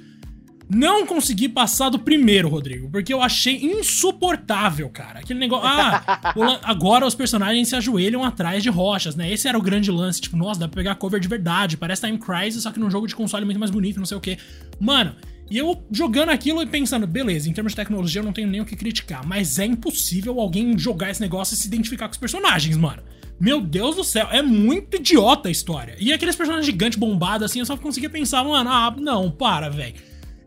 [0.68, 5.20] Não consegui passar do primeiro, Rodrigo, porque eu achei insuportável, cara.
[5.20, 5.68] Aquele negócio.
[5.68, 6.32] Ah,
[6.64, 9.32] agora os personagens se ajoelham atrás de rochas, né?
[9.32, 10.20] Esse era o grande lance.
[10.20, 11.78] Tipo, nossa, dá pra pegar cover de verdade.
[11.78, 14.22] Parece Time Crisis, só que num jogo de console muito mais bonito, não sei o
[14.22, 14.40] quê.
[14.80, 15.14] Mano,
[15.52, 18.62] e eu jogando aquilo e pensando, beleza, em termos de tecnologia eu não tenho nem
[18.62, 22.18] o que criticar, mas é impossível alguém jogar esse negócio e se identificar com os
[22.18, 23.04] personagens, mano.
[23.38, 25.98] Meu Deus do céu, é muito idiota a história.
[26.00, 29.96] E aqueles personagens gigantes bombados assim, eu só conseguia pensar, mano, ah, não, para, velho.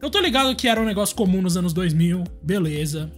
[0.00, 3.12] Eu tô ligado que era um negócio comum nos anos 2000, beleza.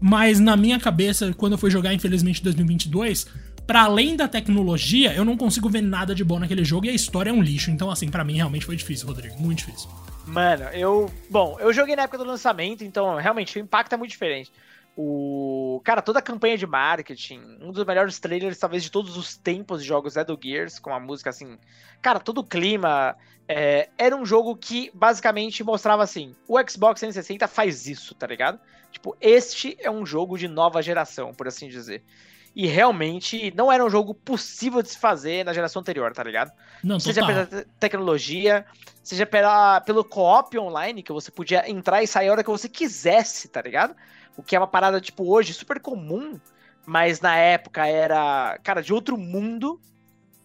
[0.00, 3.26] Mas na minha cabeça, quando eu fui jogar, infelizmente, em 2022,
[3.66, 6.94] pra além da tecnologia, eu não consigo ver nada de bom naquele jogo e a
[6.94, 7.70] história é um lixo.
[7.70, 9.34] Então, assim, pra mim realmente foi difícil, Rodrigo.
[9.38, 9.90] Muito difícil.
[10.26, 11.10] Mano, eu.
[11.30, 14.52] Bom, eu joguei na época do lançamento, então realmente o impacto é muito diferente.
[14.96, 15.80] O.
[15.84, 19.82] Cara, toda a campanha de marketing, um dos melhores trailers, talvez, de todos os tempos
[19.82, 21.56] de jogos é do Gears, com a música assim.
[22.02, 23.14] Cara, todo o clima.
[23.46, 28.58] é, era um jogo que basicamente mostrava assim: o Xbox 360 faz isso, tá ligado?
[28.90, 32.02] Tipo, este é um jogo de nova geração, por assim dizer.
[32.56, 36.50] E realmente não era um jogo possível de se fazer na geração anterior, tá ligado?
[36.82, 37.46] Não, seja total.
[37.46, 38.64] pela te- tecnologia,
[39.02, 42.66] seja pela, pelo co-op online, que você podia entrar e sair a hora que você
[42.66, 43.94] quisesse, tá ligado?
[44.38, 46.40] O que é uma parada, tipo, hoje super comum,
[46.86, 49.78] mas na época era, cara, de outro mundo.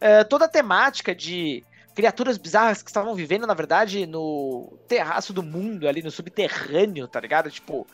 [0.01, 5.43] É, toda a temática de criaturas bizarras que estavam vivendo, na verdade, no terraço do
[5.43, 7.49] mundo, ali no subterrâneo, tá ligado?
[7.49, 7.85] Tipo,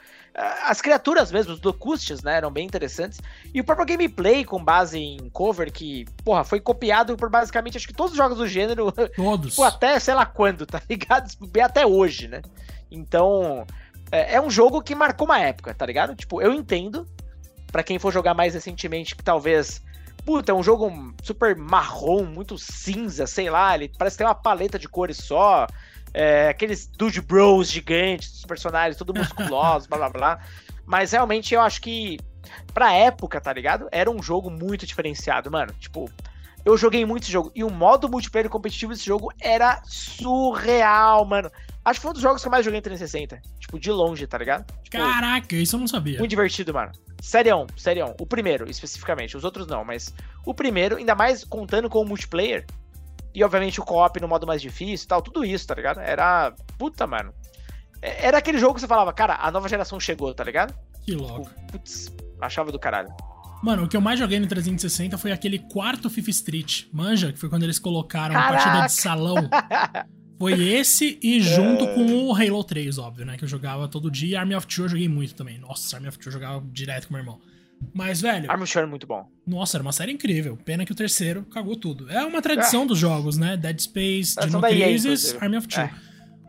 [0.63, 3.19] as criaturas mesmo, os locustes, né, eram bem interessantes.
[3.53, 7.88] E o próprio gameplay com base em cover, que, porra, foi copiado por basicamente, acho
[7.88, 9.51] que todos os jogos do gênero, Todos.
[9.51, 11.29] tipo, até sei lá quando, tá ligado?
[11.49, 12.41] Bem Até hoje, né?
[12.91, 13.65] Então,
[14.12, 16.15] é, é um jogo que marcou uma época, tá ligado?
[16.15, 17.07] Tipo, eu entendo,
[17.71, 19.81] pra quem for jogar mais recentemente, que talvez.
[20.27, 20.91] Puta, é um jogo
[21.23, 25.65] super marrom, muito cinza, sei lá, ele parece ter uma paleta de cores só.
[26.13, 30.39] É, aqueles Dude Bros gigantes, os personagens todos musculosos, blá blá blá.
[30.85, 32.19] Mas realmente eu acho que,
[32.73, 33.87] pra época, tá ligado?
[33.89, 35.71] Era um jogo muito diferenciado, mano.
[35.79, 36.11] Tipo,
[36.65, 37.49] eu joguei muito esse jogo.
[37.55, 41.49] E o modo multiplayer competitivo desse jogo era surreal, mano.
[41.89, 43.39] Acho que foi um dos jogos que eu mais joguei em 360.
[43.60, 44.65] Tipo, de longe, tá ligado?
[44.84, 46.19] Tipo, Caraca, isso eu não sabia.
[46.19, 46.91] muito divertido, mano.
[47.21, 48.13] Serião, serião.
[48.19, 49.38] O primeiro, especificamente.
[49.38, 50.13] Os outros não, mas
[50.45, 52.65] o primeiro, ainda mais contando com o multiplayer.
[53.34, 55.21] E, obviamente, o co-op no modo mais difícil e tal.
[55.21, 56.00] Tudo isso, tá ligado?
[56.02, 56.54] Era.
[56.78, 57.34] Puta, mano.
[58.02, 60.73] É- Era aquele jogo que você falava, cara, a nova geração chegou, tá ligado?
[61.06, 61.50] Que louco.
[61.71, 63.10] Putz, achava do caralho.
[63.63, 66.84] Mano, o que eu mais joguei no 360 foi aquele quarto Fifth Street.
[66.93, 68.63] Manja, que foi quando eles colocaram a Caraca!
[68.63, 69.50] partida de salão.
[70.38, 73.38] Foi esse e junto com o Halo 3, óbvio, né?
[73.38, 74.30] Que eu jogava todo dia.
[74.30, 75.58] E Army of Two eu joguei muito também.
[75.58, 77.39] Nossa, Army of Two eu jogava direto com meu irmão.
[77.93, 79.28] Mas, velho, Army of Two era muito bom.
[79.45, 80.58] nossa, era uma série incrível.
[80.58, 82.10] Pena que o terceiro cagou tudo.
[82.10, 83.58] É uma tradição dos jogos, né?
[83.58, 85.36] Dead Space, Dino EA, Crisis.
[85.41, 85.82] Army of Two.
[85.82, 85.93] É.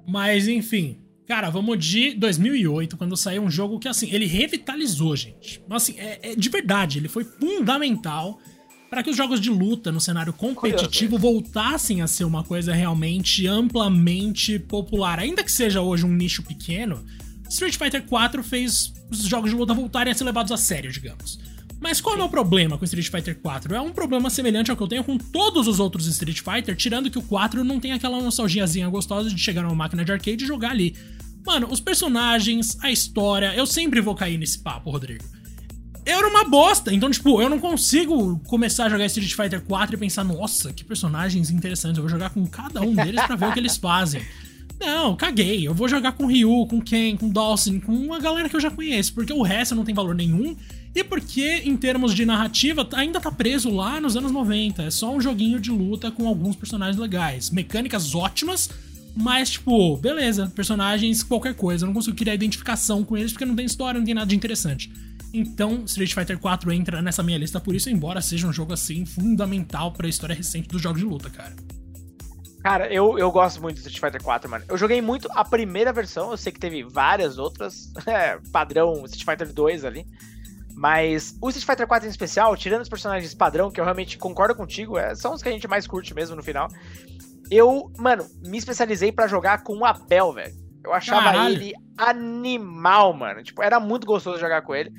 [0.06, 0.98] Mas, enfim.
[1.26, 5.62] Cara, vamos de 2008, quando saiu um jogo que, assim, ele revitalizou, gente.
[5.68, 8.40] Assim, é, é de verdade, ele foi fundamental
[8.90, 13.46] para que os jogos de luta no cenário competitivo voltassem a ser uma coisa realmente
[13.46, 15.18] amplamente popular.
[15.18, 17.04] Ainda que seja hoje um nicho pequeno,
[17.48, 21.38] Street Fighter 4 fez os jogos de luta voltarem a ser levados a sério, digamos.
[21.80, 23.74] Mas qual é o meu problema com Street Fighter 4?
[23.74, 27.10] É um problema semelhante ao que eu tenho com todos os outros Street Fighter, tirando
[27.10, 30.46] que o 4 não tem aquela nostalgiazinha gostosa de chegar numa máquina de arcade e
[30.46, 30.96] jogar ali.
[31.46, 35.24] Mano, os personagens, a história, eu sempre vou cair nesse papo, Rodrigo.
[36.08, 39.94] Eu era uma bosta, então, tipo, eu não consigo começar a jogar Street Fighter 4
[39.94, 43.48] e pensar, nossa, que personagens interessantes, eu vou jogar com cada um deles pra ver
[43.48, 44.22] o que eles fazem.
[44.80, 45.66] Não, caguei.
[45.66, 48.70] Eu vou jogar com Ryu, com Ken, com Dawson, com uma galera que eu já
[48.70, 50.54] conheço, porque o resto não tem valor nenhum.
[50.94, 54.84] E porque, em termos de narrativa, ainda tá preso lá nos anos 90.
[54.84, 57.50] É só um joguinho de luta com alguns personagens legais.
[57.50, 58.70] Mecânicas ótimas,
[59.16, 61.84] Mas, tipo, beleza, personagens, qualquer coisa.
[61.84, 64.36] Eu não consigo criar identificação com eles porque não tem história, não tem nada de
[64.36, 64.92] interessante.
[65.32, 69.04] Então, Street Fighter 4 entra nessa minha lista por isso, embora seja um jogo assim
[69.04, 71.54] fundamental para a história recente dos jogos de luta, cara.
[72.62, 74.64] Cara, eu, eu gosto muito do Street Fighter 4, mano.
[74.68, 79.24] Eu joguei muito a primeira versão, eu sei que teve várias outras, é, padrão Street
[79.24, 80.06] Fighter 2 ali.
[80.74, 84.54] Mas o Street Fighter 4 em especial, tirando os personagens padrão, que eu realmente concordo
[84.54, 86.68] contigo, é, são os que a gente mais curte mesmo no final.
[87.50, 90.54] Eu, mano, me especializei para jogar com o Abel, velho.
[90.84, 91.54] Eu achava Caralho.
[91.54, 93.42] ele animal, mano.
[93.42, 94.92] Tipo, era muito gostoso jogar com ele.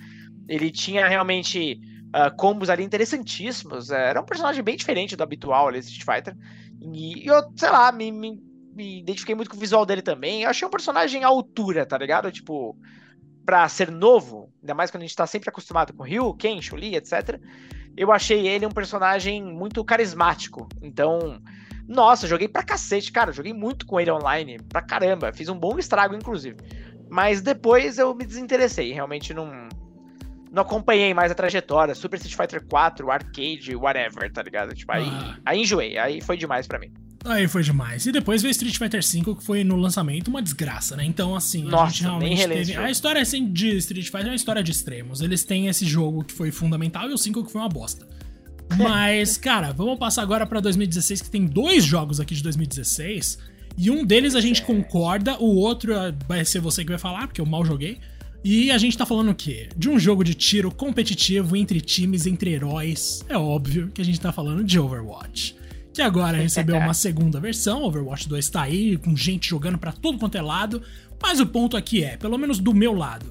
[0.50, 3.92] Ele tinha realmente uh, combos ali interessantíssimos.
[3.92, 6.36] É, era um personagem bem diferente do habitual ali, Street Fighter.
[6.82, 8.42] E eu, sei lá, me, me,
[8.74, 10.44] me identifiquei muito com o visual dele também.
[10.44, 12.32] Eu achei um personagem à altura, tá ligado?
[12.32, 12.76] Tipo,
[13.46, 16.96] pra ser novo, ainda mais quando a gente tá sempre acostumado com Ryu, Ken, Chun-Li,
[16.96, 17.40] etc.
[17.96, 20.68] Eu achei ele um personagem muito carismático.
[20.82, 21.40] Então,
[21.88, 23.32] nossa, joguei pra cacete, cara.
[23.32, 25.34] Joguei muito com ele online, pra caramba.
[25.34, 26.58] Fiz um bom estrago, inclusive.
[27.10, 28.94] Mas depois eu me desinteressei.
[28.94, 29.68] Realmente não,
[30.52, 31.94] não acompanhei mais a trajetória.
[31.94, 34.74] Super Street Fighter 4, arcade, whatever, tá ligado?
[34.74, 35.38] Tipo, aí, ah.
[35.46, 35.98] aí enjoei.
[35.98, 36.92] Aí foi demais para mim.
[37.26, 38.06] Aí foi demais.
[38.06, 41.04] E depois veio Street Fighter V, que foi no lançamento uma desgraça, né?
[41.04, 42.78] Então, assim, Nossa, a gente realmente teve.
[42.78, 45.22] A história assim, de Street Fighter é uma história de extremos.
[45.22, 48.08] Eles têm esse jogo que foi fundamental e o 5 que foi uma bosta.
[48.78, 53.38] Mas, cara, vamos passar agora para 2016, que tem dois jogos aqui de 2016.
[53.78, 54.66] E um deles a gente é.
[54.66, 58.00] concorda, o outro é, vai ser você que vai falar, porque eu mal joguei.
[58.44, 59.70] E a gente tá falando o quê?
[59.76, 63.24] De um jogo de tiro competitivo entre times, entre heróis.
[63.28, 65.56] É óbvio que a gente tá falando de Overwatch.
[65.94, 70.18] Que agora recebeu uma segunda versão, Overwatch 2 tá aí, com gente jogando para tudo
[70.18, 70.82] quanto é lado.
[71.22, 73.26] Mas o ponto aqui é, pelo menos do meu lado,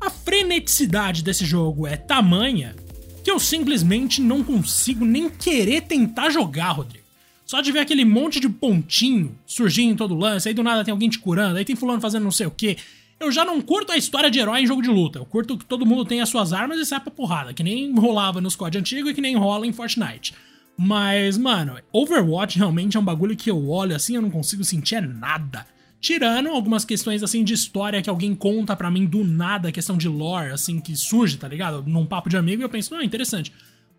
[0.00, 2.74] a freneticidade desse jogo é tamanha
[3.22, 7.04] que eu simplesmente não consigo nem querer tentar jogar, Rodrigo.
[7.44, 10.92] Só de ver aquele monte de pontinho surgindo em todo lance, aí do nada tem
[10.92, 12.76] alguém te curando, aí tem fulano fazendo não sei o que.
[13.20, 15.18] Eu já não curto a história de herói em jogo de luta.
[15.18, 17.92] Eu curto que todo mundo tem as suas armas e sai pra porrada, que nem
[17.94, 20.34] rolava no COD antigo e que nem rola em Fortnite.
[20.76, 24.94] Mas, mano, Overwatch realmente é um bagulho que eu olho assim eu não consigo sentir
[24.94, 25.66] é nada.
[26.00, 30.08] Tirando algumas questões assim de história que alguém conta para mim do nada, questão de
[30.08, 31.82] lore, assim, que surge, tá ligado?
[31.84, 33.52] Num papo de amigo e eu penso, não, interessante.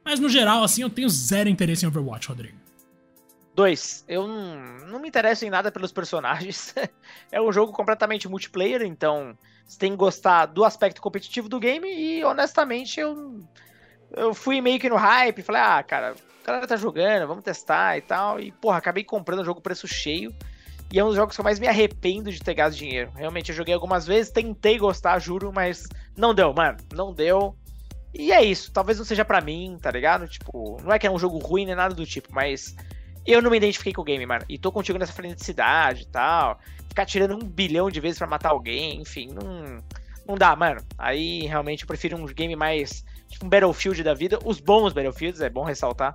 [0.05, 2.55] Mas no geral, assim, eu tenho zero interesse em Overwatch, Rodrigo.
[3.60, 4.56] Dois, eu não,
[4.88, 6.74] não me interesso em nada pelos personagens.
[7.30, 11.86] é um jogo completamente multiplayer, então você tem que gostar do aspecto competitivo do game
[11.93, 13.43] e honestamente eu,
[14.15, 17.98] eu fui meio que no hype, falei, ah, cara, o cara tá jogando, vamos testar
[17.98, 18.39] e tal.
[18.39, 20.34] E, porra, acabei comprando o jogo preço cheio.
[20.89, 23.12] E é um dos jogos que eu mais me arrependo de ter gasto dinheiro.
[23.13, 26.78] Realmente, eu joguei algumas vezes, tentei gostar, juro, mas não deu, mano.
[26.93, 27.58] Não deu.
[28.13, 28.72] E é isso.
[28.72, 30.30] Talvez não seja para mim, tá ligado?
[30.30, 32.74] Tipo, não é que é um jogo ruim nem nada do tipo, mas
[33.25, 34.43] eu não me identifiquei com o game, mano.
[34.47, 36.60] E tô contigo nessa freneticidade e tal.
[36.88, 39.84] Ficar tirando um bilhão de vezes para matar alguém, enfim, não,
[40.27, 40.82] não dá, mano.
[40.97, 43.03] Aí realmente eu prefiro um game mais.
[43.27, 44.39] Tipo um Battlefield da vida.
[44.43, 46.13] Os bons Battlefields, é bom ressaltar.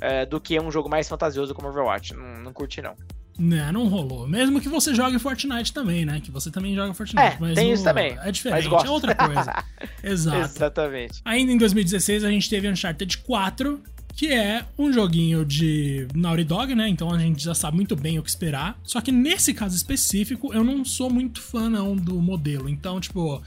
[0.00, 2.14] É, do que um jogo mais fantasioso como Overwatch.
[2.14, 2.94] Não, não curti, não.
[3.38, 4.26] Né, não rolou.
[4.26, 6.20] Mesmo que você jogue Fortnite também, né?
[6.20, 7.34] Que você também joga Fortnite.
[7.34, 8.18] É, mas tem isso também.
[8.20, 9.64] É diferente, é outra coisa.
[10.02, 10.38] Exato.
[10.38, 11.20] Exatamente.
[11.24, 13.80] Ainda em 2016 a gente teve Uncharted 4,
[14.18, 16.88] que é um joguinho de Naughty Dog, né?
[16.88, 18.76] Então a gente já sabe muito bem o que esperar.
[18.82, 22.68] Só que nesse caso específico, eu não sou muito fã não do modelo.
[22.68, 23.40] Então, tipo,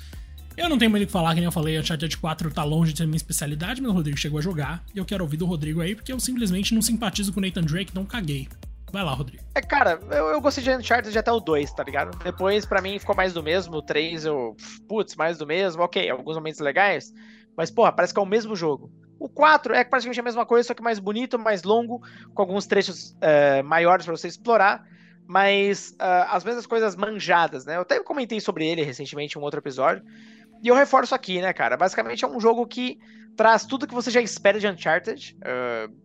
[0.56, 2.94] eu não tenho muito o que falar, que nem eu falei, Uncharted 4 tá longe
[2.94, 4.82] de ser minha especialidade, mas o Rodrigo chegou a jogar.
[4.96, 7.64] E eu quero ouvir do Rodrigo aí, porque eu simplesmente não simpatizo com o Nathan
[7.64, 8.48] Drake, não caguei.
[8.94, 9.44] Vai lá, Rodrigo.
[9.54, 12.18] É, cara, eu, eu gostei de Uncharted até o 2, tá ligado?
[12.24, 13.76] Depois, para mim, ficou mais do mesmo.
[13.76, 14.56] O 3, eu.
[14.88, 15.84] Putz, mais do mesmo.
[15.84, 17.14] Ok, alguns momentos legais.
[17.58, 18.90] Mas, porra, parece que é o mesmo jogo.
[19.22, 22.02] O 4 é praticamente a mesma coisa, só que mais bonito, mais longo,
[22.34, 24.84] com alguns trechos é, maiores para você explorar.
[25.28, 27.78] Mas uh, as mesmas coisas manjadas, né?
[27.78, 30.04] Eu até comentei sobre ele recentemente em um outro episódio.
[30.64, 31.78] E eu reforço aqui, né, cara?
[31.78, 32.98] Basicamente é um jogo que
[33.38, 35.38] traz tudo que você já espera de Uncharted.
[35.38, 35.96] Uh,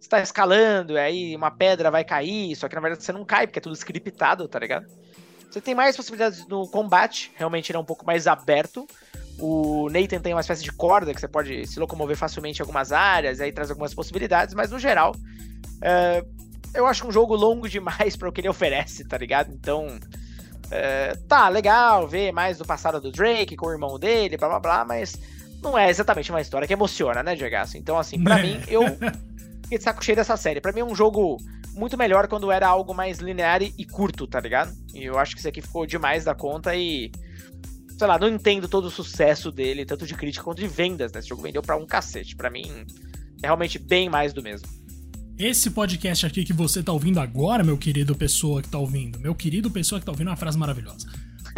[0.00, 3.46] você tá escalando, aí uma pedra vai cair, só que na verdade você não cai,
[3.46, 4.86] porque é tudo scriptado, tá ligado?
[5.50, 8.86] Você tem mais possibilidades no combate, realmente ele é um pouco mais aberto.
[9.44, 12.92] O Nathan tem uma espécie de corda que você pode se locomover facilmente em algumas
[12.92, 15.16] áreas, aí traz algumas possibilidades, mas no geral,
[15.80, 16.24] é,
[16.72, 19.52] eu acho um jogo longo demais para o que ele oferece, tá ligado?
[19.52, 19.98] Então,
[20.70, 24.60] é, tá legal ver mais do passado do Drake com o irmão dele, blá blá
[24.60, 25.18] blá, mas
[25.60, 27.56] não é exatamente uma história que emociona, né, Diego?
[27.74, 28.82] Então, assim, para mim, eu
[29.62, 30.60] fiquei de saco cheio dessa série.
[30.60, 31.36] Para mim é um jogo
[31.74, 34.72] muito melhor quando era algo mais linear e, curto, tá ligado?
[34.94, 37.10] E eu acho que isso aqui ficou demais da conta e.
[38.02, 41.20] Sei lá, não entendo todo o sucesso dele, tanto de crítica quanto de vendas, né?
[41.20, 42.34] Esse jogo vendeu pra um cacete.
[42.34, 42.64] Pra mim,
[43.40, 44.66] é realmente bem mais do mesmo.
[45.38, 49.36] esse podcast aqui que você tá ouvindo agora, meu querido pessoa que tá ouvindo, meu
[49.36, 51.06] querido pessoa que tá ouvindo, é uma frase maravilhosa.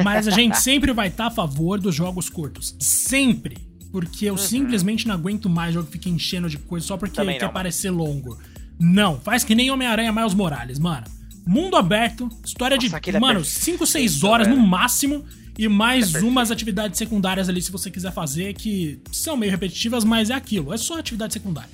[0.05, 2.77] Mas a gente sempre vai estar tá a favor dos jogos curtos.
[2.79, 3.57] Sempre.
[3.91, 4.39] Porque eu uhum.
[4.39, 7.55] simplesmente não aguento mais jogo que fica enchendo de coisa só porque Também quer não,
[7.55, 8.39] parecer longo.
[8.79, 11.07] Não, faz que nem Homem-Aranha Miles Morales, mano.
[11.47, 15.25] Mundo aberto, história Nossa, de, é mano, 5, 6 horas no máximo.
[15.57, 20.05] E mais é umas atividades secundárias ali, se você quiser fazer, que são meio repetitivas,
[20.05, 20.73] mas é aquilo.
[20.73, 21.71] É só atividade secundária.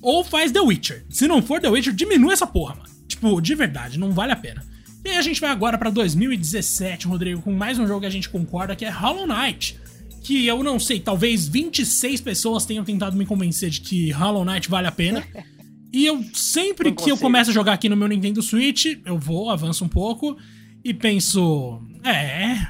[0.00, 1.04] Ou faz The Witcher.
[1.08, 2.88] Se não for The Witcher, diminui essa porra, mano.
[3.08, 4.64] Tipo, de verdade, não vale a pena.
[5.04, 8.10] E aí a gente vai agora para 2017, Rodrigo, com mais um jogo que a
[8.10, 9.78] gente concorda, que é Hollow Knight.
[10.22, 14.70] Que eu não sei, talvez 26 pessoas tenham tentado me convencer de que Hollow Knight
[14.70, 15.24] vale a pena.
[15.94, 19.48] E eu sempre que eu começo a jogar aqui no meu Nintendo Switch, eu vou,
[19.48, 20.36] avanço um pouco
[20.82, 22.66] e penso, é,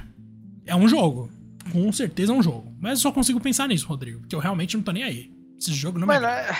[0.67, 1.31] é um jogo.
[1.73, 2.75] Com certeza é um jogo.
[2.81, 5.33] Mas eu só consigo pensar nisso, Rodrigo, porque eu realmente não tô nem aí.
[5.59, 6.51] Esse jogo não Mano, é...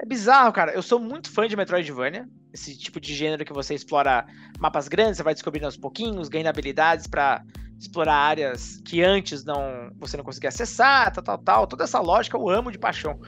[0.00, 0.72] é bizarro, cara.
[0.72, 4.26] Eu sou muito fã de Metroidvania, esse tipo de gênero que você explora
[4.58, 7.42] mapas grandes, você vai descobrindo aos pouquinhos, ganhando habilidades para
[7.78, 11.66] explorar áreas que antes não você não conseguia acessar, tal, tal, tal.
[11.66, 13.20] Toda essa lógica eu amo de paixão.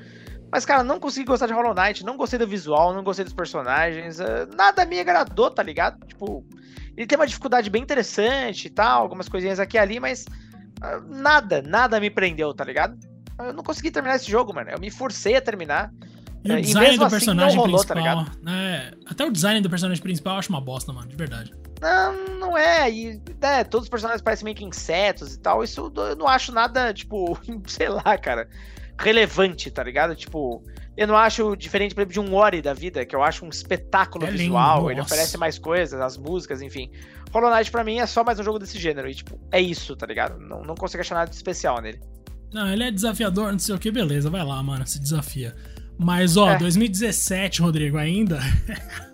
[0.53, 3.35] Mas, cara, não consegui gostar de Hollow Knight, não gostei do visual, não gostei dos
[3.35, 6.05] personagens, uh, nada me agradou, tá ligado?
[6.07, 6.45] Tipo,
[6.96, 11.03] ele tem uma dificuldade bem interessante e tal, algumas coisinhas aqui e ali, mas uh,
[11.09, 12.98] nada, nada me prendeu, tá ligado?
[13.38, 14.70] Eu não consegui terminar esse jogo, mano.
[14.70, 15.92] Eu me forcei a terminar.
[16.44, 18.92] E o é, design do assim, personagem rolou, tá principal, tá né?
[19.07, 21.55] Até o design do personagem principal eu acho uma bosta, mano, de verdade.
[21.81, 22.90] Não, não é.
[22.90, 25.64] E, é, todos os personagens parecem meio que insetos e tal.
[25.64, 28.48] Isso eu não acho nada, tipo, sei lá, cara
[29.00, 30.14] relevante, tá ligado?
[30.14, 30.62] Tipo,
[30.96, 33.48] eu não acho diferente, por exemplo, de um Ori da vida, que eu acho um
[33.48, 36.90] espetáculo é visual, lindo, ele oferece mais coisas, as músicas, enfim.
[37.33, 39.94] Hollow Knight pra mim é só mais um jogo desse gênero, e tipo, é isso,
[39.96, 40.38] tá ligado?
[40.38, 42.00] Não, não consigo achar nada de especial nele.
[42.53, 45.55] Não, ele é desafiador, não sei o que, beleza, vai lá, mano, se desafia.
[45.96, 46.59] Mas, ó, é.
[46.59, 48.40] 2017, Rodrigo, ainda.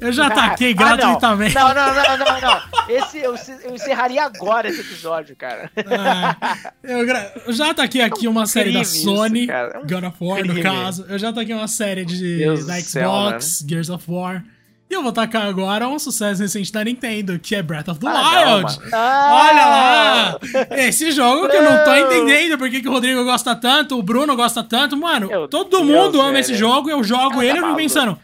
[0.00, 1.54] Eu já ataquei ah, gratuitamente.
[1.54, 2.62] Não, não, não, não, não.
[2.88, 5.70] Esse, eu, eu encerraria agora esse episódio, cara.
[5.76, 7.06] É, eu,
[7.46, 10.54] eu, já ataquei aqui uma série da Sony, isso, é um God of War, crime.
[10.54, 11.06] no caso.
[11.08, 14.44] Eu já ataquei uma série de, Deus da Xbox, céu, Gears of War.
[14.92, 18.06] E eu vou tacar agora um sucesso recente da Nintendo, que é Breath of the
[18.06, 18.78] ah, Wild.
[18.90, 18.98] Não,
[19.32, 20.38] Olha lá!
[20.72, 24.36] Esse jogo que eu não tô entendendo porque que o Rodrigo gosta tanto, o Bruno
[24.36, 24.94] gosta tanto.
[24.94, 28.18] Mano, Meu todo mundo ama esse jogo, eu jogo ele e eu fico pensando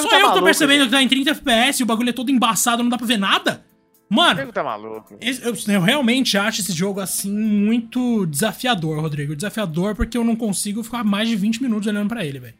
[0.00, 2.12] Só tá eu que tô percebendo que tá em 30 FPS e o bagulho é
[2.12, 3.64] todo embaçado, não dá pra ver nada?
[4.08, 5.16] Mano, tá maluco.
[5.22, 9.34] Eu, eu, realmente acho esse jogo assim muito desafiador, Rodrigo.
[9.34, 12.54] Desafiador porque eu não consigo ficar mais de 20 minutos olhando para ele, velho.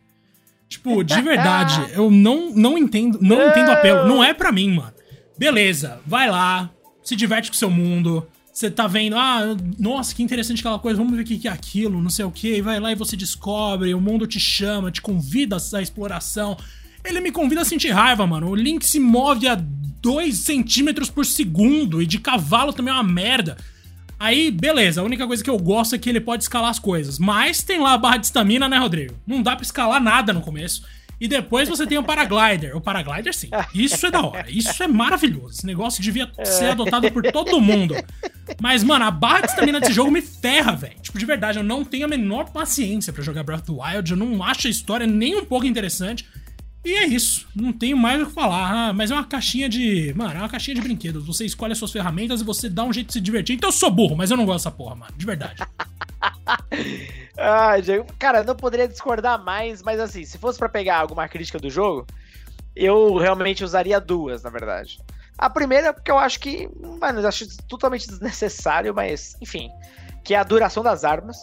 [0.66, 4.08] Tipo, de verdade, eu não, não entendo, não entendo o apelo.
[4.08, 4.94] Não é para mim, mano.
[5.36, 6.70] Beleza, vai lá,
[7.02, 8.26] se diverte com o seu mundo.
[8.50, 12.00] Você tá vendo, ah, nossa, que interessante aquela coisa, vamos ver o que é aquilo,
[12.00, 12.62] não sei o que.
[12.62, 16.56] Vai lá e você descobre, o mundo te chama, te convida à exploração.
[17.04, 18.48] Ele me convida a sentir raiva, mano.
[18.48, 23.02] O Link se move a 2 centímetros por segundo e de cavalo também é uma
[23.02, 23.56] merda.
[24.18, 27.18] Aí, beleza, a única coisa que eu gosto é que ele pode escalar as coisas.
[27.18, 29.14] Mas tem lá a barra de estamina, né, Rodrigo?
[29.26, 30.84] Não dá pra escalar nada no começo.
[31.20, 32.76] E depois você tem o paraglider.
[32.76, 33.48] O paraglider, sim.
[33.72, 34.44] Isso é da hora.
[34.48, 35.54] Isso é maravilhoso.
[35.54, 37.94] Esse negócio devia ser adotado por todo mundo.
[38.60, 40.96] Mas, mano, a barra de estamina desse jogo me ferra, velho.
[41.00, 44.10] Tipo, de verdade, eu não tenho a menor paciência para jogar Breath of the Wild.
[44.10, 46.24] Eu não acho a história nem um pouco interessante.
[46.84, 48.88] E é isso, não tenho mais o que falar.
[48.88, 50.12] Ah, mas é uma caixinha de.
[50.16, 51.24] Mano, é uma caixinha de brinquedos.
[51.24, 53.54] Você escolhe as suas ferramentas e você dá um jeito de se divertir.
[53.54, 55.12] Então eu sou burro, mas eu não gosto dessa porra, mano.
[55.16, 55.62] De verdade.
[57.38, 57.74] ah,
[58.18, 62.04] cara, não poderia discordar mais, mas assim, se fosse para pegar alguma crítica do jogo,
[62.74, 64.98] eu realmente usaria duas, na verdade.
[65.38, 66.68] A primeira, é porque eu acho que,
[67.00, 69.70] mano, eu acho totalmente desnecessário, mas, enfim,
[70.24, 71.36] que é a duração das armas.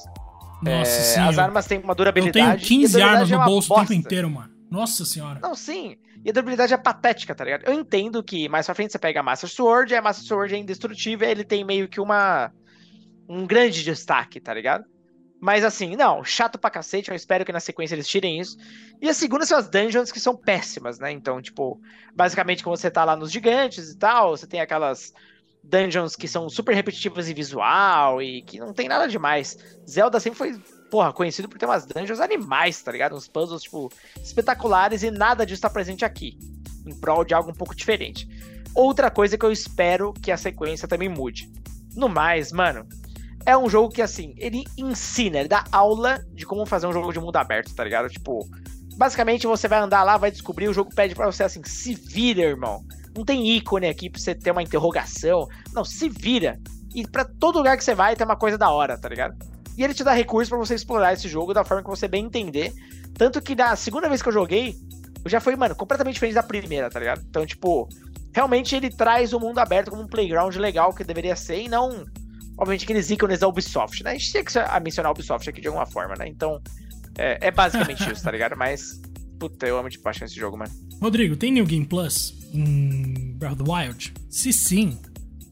[0.62, 1.19] Nossa, é, sim.
[1.21, 2.62] As eu, armas têm uma durabilidade.
[2.62, 4.48] Eu tenho 15 armas é no bolso o tempo inteiro, mano.
[4.69, 5.39] Nossa senhora.
[5.41, 5.97] Não, sim.
[6.23, 7.63] E a durabilidade é patética, tá ligado?
[7.65, 10.53] Eu entendo que mais pra frente você pega a Master Sword, e a Master Sword
[10.53, 12.51] é indestrutível, ele tem meio que uma.
[13.27, 14.86] um grande destaque, tá ligado?
[15.41, 18.58] Mas assim, não, chato pra cacete, eu espero que na sequência eles tirem isso.
[19.01, 21.12] E a segunda são as dungeons que são péssimas, né?
[21.12, 21.79] Então, tipo,
[22.13, 25.13] basicamente quando você tá lá nos gigantes e tal, você tem aquelas
[25.63, 29.57] dungeons que são super repetitivas em visual e que não tem nada demais.
[29.89, 33.15] Zelda sempre foi porra, conhecido por ter umas dungeons animais, tá ligado?
[33.15, 36.37] Uns puzzles, tipo, espetaculares e nada disso tá presente aqui.
[36.85, 38.27] Em prol de algo um pouco diferente.
[38.73, 41.51] Outra coisa que eu espero que a sequência também mude.
[41.95, 42.87] No mais, mano,
[43.45, 47.11] é um jogo que, assim, ele ensina, ele dá aula de como fazer um jogo
[47.11, 48.09] de mundo aberto, tá ligado?
[48.09, 48.47] Tipo,
[48.95, 52.41] basicamente você vai andar lá, vai descobrir, o jogo pede para você assim, se vira,
[52.41, 52.83] irmão.
[53.15, 55.47] Não tem ícone aqui pra você ter uma interrogação.
[55.73, 56.59] Não, se vira.
[56.93, 59.35] E para todo lugar que você vai tem uma coisa da hora, tá ligado?
[59.80, 62.25] E ele te dá recursos para você explorar esse jogo da forma que você bem
[62.25, 62.73] entender.
[63.13, 64.75] Tanto que na segunda vez que eu joguei,
[65.25, 67.23] já foi, mano, completamente diferente da primeira, tá ligado?
[67.30, 67.88] Então, tipo,
[68.34, 72.05] realmente ele traz o mundo aberto como um playground legal que deveria ser e não,
[72.57, 74.11] obviamente, aqueles ícones da Ubisoft, né?
[74.11, 76.27] A gente tinha que mencionar a Ubisoft aqui de alguma forma, né?
[76.27, 76.61] Então,
[77.17, 78.57] é, é basicamente isso, tá ligado?
[78.57, 78.99] Mas,
[79.39, 80.71] puta, eu amo de paixão esse jogo, mano.
[81.01, 84.13] Rodrigo, tem New Game Plus em Breath of the Wild?
[84.30, 84.99] Se sim,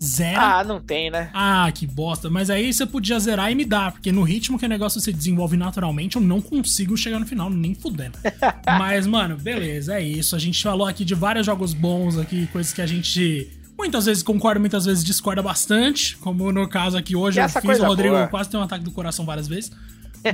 [0.04, 0.39] Zero.
[0.39, 1.30] Ah, não tem, né?
[1.34, 2.30] Ah, que bosta.
[2.30, 5.12] Mas aí você podia zerar e me dar, porque no ritmo que o negócio se
[5.12, 8.18] desenvolve naturalmente, eu não consigo chegar no final, nem fudendo.
[8.66, 10.36] Mas, mano, beleza, é isso.
[10.36, 14.22] A gente falou aqui de vários jogos bons aqui, coisas que a gente muitas vezes
[14.22, 16.16] concorda, muitas vezes discorda bastante.
[16.18, 18.28] Como no caso aqui hoje, eu fiz o Rodrigo boa.
[18.28, 19.72] quase ter um ataque do coração várias vezes.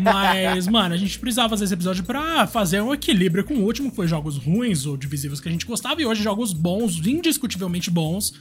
[0.02, 3.90] Mas, mano, a gente precisava fazer esse episódio pra fazer um equilíbrio com o último,
[3.90, 7.92] que foi jogos ruins ou divisivos que a gente gostava, e hoje jogos bons, indiscutivelmente
[7.92, 8.34] bons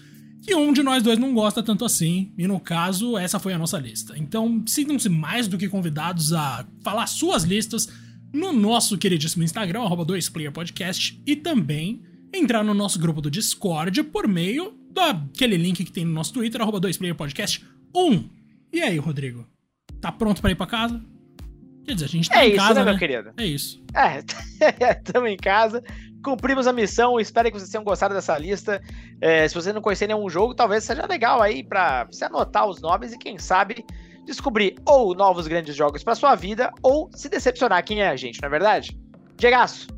[0.43, 3.59] que um de nós dois não gosta tanto assim, e no caso, essa foi a
[3.59, 4.18] nossa lista.
[4.18, 7.88] Então, sintam-se mais do que convidados a falar suas listas
[8.32, 12.03] no nosso queridíssimo Instagram, arroba 2playerpodcast, e também
[12.34, 16.61] entrar no nosso grupo do Discord por meio daquele link que tem no nosso Twitter,
[16.61, 18.28] arroba 2playerpodcast1.
[18.72, 19.47] E aí, Rodrigo?
[20.01, 21.01] Tá pronto para ir para casa?
[21.84, 22.90] Quer dizer, a gente tá é em isso, casa, né, né?
[22.90, 23.30] meu querido?
[23.36, 23.82] É isso.
[23.95, 24.24] É,
[24.99, 25.82] estamos em casa
[26.23, 27.18] cumprimos a missão.
[27.18, 28.81] Espero que vocês tenham gostado dessa lista.
[29.20, 32.81] É, se você não conhecer nenhum jogo, talvez seja legal aí para você anotar os
[32.81, 33.85] nomes e quem sabe
[34.25, 38.41] descobrir ou novos grandes jogos para sua vida ou se decepcionar quem é a gente,
[38.41, 38.97] não é verdade?
[39.37, 39.89] Diegaço,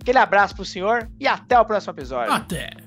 [0.00, 2.32] aquele abraço pro senhor e até o próximo episódio.
[2.32, 2.83] Até!